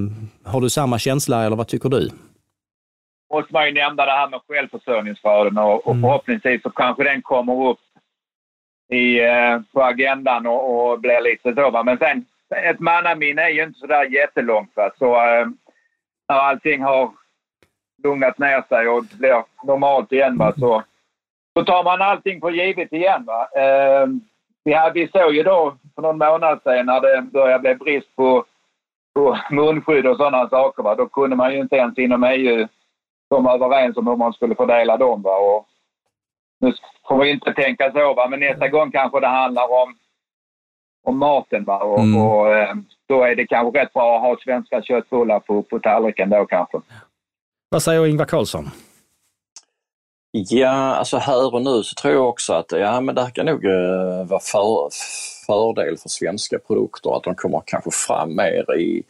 har 0.43 0.61
du 0.61 0.69
samma 0.69 0.99
känsla 0.99 1.45
eller 1.45 1.55
vad 1.55 1.67
tycker 1.67 1.89
du? 1.89 2.09
Måste 3.31 3.53
man 3.53 3.65
ju 3.65 3.73
nämna 3.73 4.05
det 4.05 4.11
här 4.11 4.29
med 4.29 4.39
självförsörjningsgraden 4.47 5.57
och, 5.57 5.87
och 5.87 5.95
mm. 5.95 6.01
förhoppningsvis 6.01 6.61
så 6.61 6.69
kanske 6.69 7.03
den 7.03 7.21
kommer 7.21 7.69
upp 7.69 7.79
i, 8.91 9.19
eh, 9.19 9.59
på 9.73 9.83
agendan 9.83 10.47
och, 10.47 10.91
och 10.91 10.99
blir 10.99 11.21
lite 11.21 11.53
så. 11.55 11.83
Men 11.83 11.97
sen, 11.97 12.25
ett 12.55 12.79
mannaminne 12.79 13.41
är 13.41 13.49
ju 13.49 13.63
inte 13.63 13.79
sådär 13.79 14.03
jättelångt. 14.03 14.71
Va? 14.75 14.91
Så 14.99 15.15
eh, 15.15 15.47
när 16.29 16.35
allting 16.35 16.81
har 16.83 17.11
lugnat 18.03 18.37
ner 18.37 18.63
sig 18.69 18.87
och 18.87 19.03
blir 19.03 19.43
normalt 19.63 20.11
igen 20.11 20.37
va? 20.37 20.53
Så, 20.57 20.83
så 21.57 21.65
tar 21.65 21.83
man 21.83 22.01
allting 22.01 22.41
för 22.41 22.51
givet 22.51 22.93
igen. 22.93 23.25
Va? 23.25 23.47
Eh, 23.55 24.07
vi, 24.63 24.73
hade, 24.73 24.99
vi 24.99 25.07
såg 25.07 25.35
ju 25.35 25.43
då 25.43 25.77
för 25.95 26.01
någon 26.01 26.17
månad 26.17 26.59
sedan 26.63 26.85
när 26.85 27.01
det 27.01 27.21
började 27.21 27.59
bli 27.59 27.75
brist 27.75 28.15
på, 28.15 28.45
på 29.15 29.37
munskydd 29.51 30.07
och 30.07 30.17
sådana 30.17 30.49
saker. 30.49 30.83
Va? 30.83 30.95
Då 30.95 31.05
kunde 31.05 31.35
man 31.35 31.53
ju 31.53 31.59
inte 31.59 31.75
ens 31.75 31.97
inom 31.97 32.23
EU 32.23 32.67
komma 33.31 33.53
överens 33.53 33.97
om 33.97 34.07
hur 34.07 34.15
man 34.15 34.33
skulle 34.33 34.55
fördela 34.55 34.97
dem. 34.97 35.21
Va? 35.21 35.35
Och 35.37 35.67
nu 36.59 36.73
får 37.07 37.17
vi 37.23 37.31
inte 37.31 37.53
tänka 37.53 37.91
så, 37.91 38.13
va? 38.13 38.27
men 38.29 38.39
nästa 38.39 38.67
gång 38.67 38.91
kanske 38.91 39.19
det 39.19 39.27
handlar 39.27 39.67
om, 39.81 39.89
om 41.03 41.17
maten. 41.17 41.63
Va? 41.63 41.77
Och, 41.83 41.99
mm. 41.99 42.21
och 42.21 42.55
eh, 42.55 42.75
då 43.07 43.23
är 43.23 43.35
det 43.35 43.47
kanske 43.47 43.79
rätt 43.79 43.93
bra 43.93 44.15
att 44.15 44.21
ha 44.21 44.37
svenska 44.43 44.81
köttbullar 44.81 45.39
på, 45.39 45.63
på 45.63 45.79
tallriken 45.79 46.29
då 46.29 46.45
kanske. 46.45 46.77
Vad 47.69 47.83
säger 47.83 48.05
Ingvar 48.05 48.25
Carlsson? 48.25 48.69
Ja, 50.31 50.95
alltså 50.95 51.17
här 51.17 51.55
och 51.55 51.61
nu 51.61 51.83
så 51.83 51.93
tror 52.01 52.13
jag 52.13 52.29
också 52.29 52.53
att 52.53 52.71
ja, 52.71 53.01
men 53.01 53.15
det 53.15 53.31
kan 53.33 53.45
nog 53.45 53.65
uh, 53.65 54.25
vara 54.27 54.39
för, 54.39 54.89
fördel 55.45 55.97
för 55.97 56.09
svenska 56.09 56.59
produkter 56.59 57.17
att 57.17 57.23
de 57.23 57.35
kommer 57.35 57.61
kanske 57.65 57.91
fram 57.91 58.35
mer 58.35 58.77
i 58.79 59.03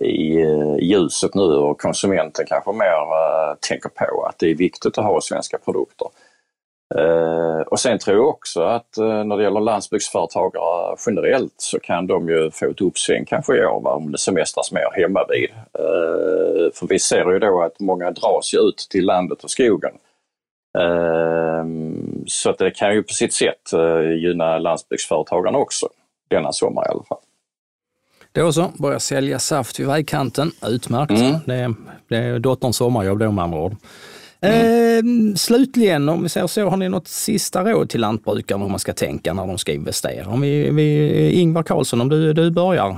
i 0.00 0.40
eh, 0.40 0.76
ljuset 0.80 1.34
nu 1.34 1.42
och 1.42 1.80
konsumenten 1.80 2.46
kanske 2.48 2.72
mer 2.72 3.00
uh, 3.00 3.56
tänker 3.60 3.88
på 3.88 4.24
att 4.24 4.38
det 4.38 4.50
är 4.50 4.54
viktigt 4.54 4.98
att 4.98 5.04
ha 5.04 5.20
svenska 5.20 5.58
produkter. 5.58 6.08
Uh, 6.98 7.60
och 7.60 7.80
sen 7.80 7.98
tror 7.98 8.16
jag 8.16 8.28
också 8.28 8.62
att 8.62 8.88
uh, 9.00 9.24
när 9.24 9.36
det 9.36 9.42
gäller 9.42 9.60
landsbygdsföretagare 9.60 10.96
generellt 11.06 11.54
så 11.56 11.80
kan 11.80 12.06
de 12.06 12.28
ju 12.28 12.50
få 12.50 12.70
ett 12.70 12.80
uppsving 12.80 13.24
kanske 13.24 13.56
i 13.56 13.64
år 13.64 13.86
om 13.86 14.12
det 14.12 14.18
semestras 14.18 14.72
mer 14.72 15.02
hemma 15.02 15.26
vid. 15.28 15.50
för 16.74 16.86
vi 16.86 16.98
ser 16.98 17.32
ju 17.32 17.38
då 17.38 17.62
att 17.62 17.80
många 17.80 18.10
dras 18.10 18.54
ju 18.54 18.58
ut 18.58 18.86
till 18.90 19.04
landet 19.04 19.44
och 19.44 19.50
skogen. 19.50 19.92
Ehm, 20.78 22.24
så 22.26 22.50
att 22.50 22.58
det 22.58 22.70
kan 22.70 22.94
ju 22.94 23.02
på 23.02 23.12
sitt 23.12 23.32
sätt 23.32 23.72
gynna 24.22 24.58
landsbygdsföretagarna 24.58 25.58
också 25.58 25.88
denna 26.28 26.52
sommar 26.52 26.82
i 26.86 26.90
alla 26.90 27.04
fall. 27.04 27.18
Då 28.38 28.52
så, 28.52 28.72
börja 28.78 29.00
sälja 29.00 29.38
saft 29.38 29.80
vid 29.80 29.86
vägkanten. 29.86 30.52
Utmärkt. 30.66 31.10
Mm. 31.10 31.34
Det, 31.46 31.74
det 32.08 32.16
är 32.16 32.38
dotterns 32.38 32.76
sommarjobb 32.76 33.18
då 33.18 33.32
med 33.32 33.44
andra 33.44 33.58
ord. 33.58 33.76
Mm. 34.40 35.30
Eh, 35.30 35.34
slutligen, 35.34 36.08
om 36.08 36.22
vi 36.22 36.28
säger 36.28 36.46
så, 36.46 36.68
har 36.68 36.76
ni 36.76 36.88
något 36.88 37.08
sista 37.08 37.64
råd 37.64 37.90
till 37.90 38.00
lantbrukarna 38.00 38.62
hur 38.62 38.70
man 38.70 38.78
ska 38.78 38.92
tänka 38.92 39.32
när 39.32 39.46
de 39.46 39.58
ska 39.58 39.72
investera? 39.72 40.28
Om 40.28 40.40
vi, 40.40 40.70
vi, 40.70 41.30
Ingvar 41.32 41.62
Carlsson, 41.62 42.00
om 42.00 42.08
du, 42.08 42.32
du 42.32 42.50
börjar. 42.50 42.96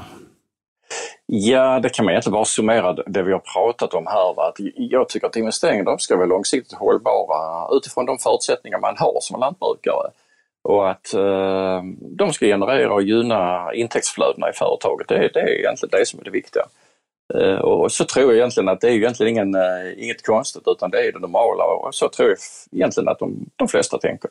Ja, 1.26 1.81
det 1.81 1.88
kan 1.88 2.05
man 2.05 2.12
egentligen 2.12 2.33
bara 2.33 2.44
summera 2.44 2.92
det 2.92 3.22
vi 3.22 3.33
har 3.33 3.42
pratat 3.55 3.94
om 3.94 4.07
här. 4.07 4.48
Att 4.48 4.55
jag 4.74 5.09
tycker 5.09 5.26
att 5.26 5.37
investeringar 5.37 5.98
ska 5.98 6.16
vara 6.16 6.26
långsiktigt 6.26 6.79
hållbara 6.79 7.76
utifrån 7.76 8.07
de 8.07 8.18
förutsättningar 8.18 8.79
man 8.79 8.96
har 8.98 9.18
som 9.20 9.40
lantbrukare 9.40 10.11
och 10.70 10.90
att 10.90 11.14
eh, 11.14 11.83
de 12.00 12.33
ska 12.33 12.46
generera 12.46 12.92
och 12.92 13.02
gynna 13.02 13.70
intäktsflödena 13.74 14.50
i 14.50 14.52
företaget. 14.52 15.09
Det, 15.09 15.30
det 15.35 15.40
är 15.40 15.59
egentligen 15.59 15.90
det 16.00 16.06
som 16.06 16.20
är 16.20 16.24
det 16.24 16.30
viktiga. 16.30 16.62
Eh, 17.35 17.59
och 17.59 17.92
så 17.92 18.04
tror 18.04 18.26
jag 18.26 18.37
egentligen 18.37 18.68
att 18.68 18.80
det 18.80 18.88
är 18.88 18.92
egentligen 18.92 19.33
ingen, 19.33 19.54
eh, 19.54 20.04
inget 20.04 20.26
konstigt 20.26 20.62
utan 20.66 20.90
det 20.90 20.98
är 21.09 21.12
det 21.12 21.18
normala 21.18 21.64
och 21.64 21.94
så 21.94 22.09
tror 22.09 22.28
jag 22.28 22.38
egentligen 22.72 23.09
att 23.09 23.18
de, 23.18 23.46
de 23.56 23.68
flesta 23.68 23.98
tänker. 23.98 24.30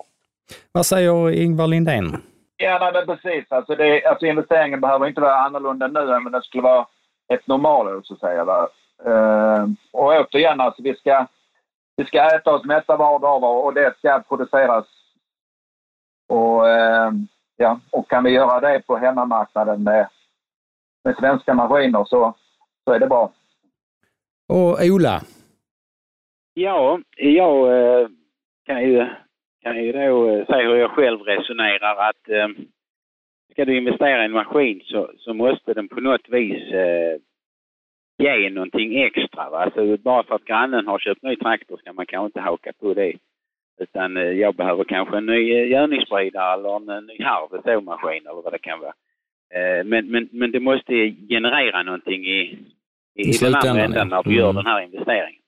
Vad 0.72 0.86
säger 0.86 1.32
Ingvar 1.32 1.68
Lindén? 1.68 2.18
Ja, 2.58 2.92
nej, 2.94 3.06
precis. 3.06 3.46
Alltså, 3.50 3.76
det, 3.76 4.06
alltså 4.06 4.26
investeringen 4.26 4.82
behöver 4.82 5.08
inte 5.08 5.22
vara 5.22 5.36
annorlunda 5.36 5.88
nu 5.88 6.14
än 6.14 6.32
det 6.32 6.42
skulle 6.44 6.64
vara 6.64 6.86
ett 7.34 7.48
normalår 7.48 8.02
så 8.04 8.14
att 8.14 8.20
säga. 8.20 8.46
Uh, 9.08 9.66
och 9.92 10.06
återigen, 10.06 10.62
alltså, 10.62 10.82
vi 10.82 10.96
ska, 10.96 11.26
vi 11.98 12.06
ska 12.06 12.36
äta 12.36 12.52
oss 12.52 12.66
mätta 12.66 12.98
var 12.98 13.20
dag 13.20 13.66
och 13.66 13.74
det 13.74 13.94
ska 13.98 14.20
produceras 14.20 14.86
och, 16.30 16.70
eh, 16.70 17.12
ja, 17.58 17.80
och 17.92 18.10
kan 18.10 18.24
vi 18.24 18.30
göra 18.30 18.60
det 18.60 18.82
på 18.88 18.98
hemmamarknaden 18.98 19.84
med, 19.84 20.08
med 21.04 21.16
svenska 21.16 21.54
maskiner 21.54 22.04
så, 22.04 22.36
så 22.84 22.92
är 22.92 23.00
det 23.00 23.08
bra. 23.08 23.32
Och 24.48 24.78
Ola? 24.82 25.22
Ja, 26.54 27.00
jag 27.18 27.78
eh, 27.78 28.08
kan 28.66 28.84
ju, 28.84 29.08
kan 29.62 29.84
ju 29.84 29.92
då 29.92 30.30
eh, 30.30 30.46
säga 30.46 30.70
hur 30.70 30.76
jag 30.76 30.92
själv 30.92 31.22
resonerar 31.22 32.10
att 32.10 32.56
ska 33.52 33.66
du 33.66 33.78
investera 33.78 34.22
i 34.22 34.26
en 34.26 34.32
maskin 34.32 34.82
så, 34.86 35.12
så 35.18 35.34
måste 35.34 35.74
den 35.74 35.88
på 35.88 36.02
något 36.02 36.30
vis 36.30 36.74
eh, 36.74 37.20
ge 38.18 38.50
någonting 38.50 39.02
extra. 39.02 39.50
Va? 39.50 39.58
Alltså, 39.58 39.98
bara 39.98 40.24
för 40.24 40.36
att 40.36 40.46
grannen 40.46 40.88
har 40.88 41.00
köpt 41.00 41.24
ny 41.24 41.36
traktor 41.36 41.78
ska 41.78 41.94
man 41.94 42.06
kanske 42.06 42.26
inte 42.26 42.40
haka 42.42 42.74
på 42.80 42.94
det. 42.94 43.14
Utan 43.80 44.18
eh, 44.18 44.24
jag 44.24 44.56
behöver 44.56 44.84
kanske 44.84 45.18
en 45.18 45.26
ny 45.26 45.54
eh, 45.54 45.68
görningsspridare 45.68 46.54
eller 46.54 46.98
en 46.98 47.06
ny 47.06 47.24
harv, 47.24 47.62
såmaskin 47.64 48.28
eller 48.28 48.42
vad 48.42 48.54
det 48.54 48.60
kan 48.60 48.80
vara. 48.80 48.94
Eh, 49.56 49.86
men, 49.86 50.12
men, 50.12 50.30
men 50.32 50.52
det 50.52 50.60
måste 50.60 50.94
generera 51.30 51.84
någonting 51.84 52.26
i, 52.26 52.42
i, 53.16 53.30
I 53.30 53.38
den 53.42 53.56
andra 53.56 53.84
änden 53.84 54.08
när 54.08 54.24
du 54.24 54.36
gör 54.36 54.50
mm. 54.50 54.56
den 54.56 54.66
här 54.66 54.82
investeringen. 54.82 55.42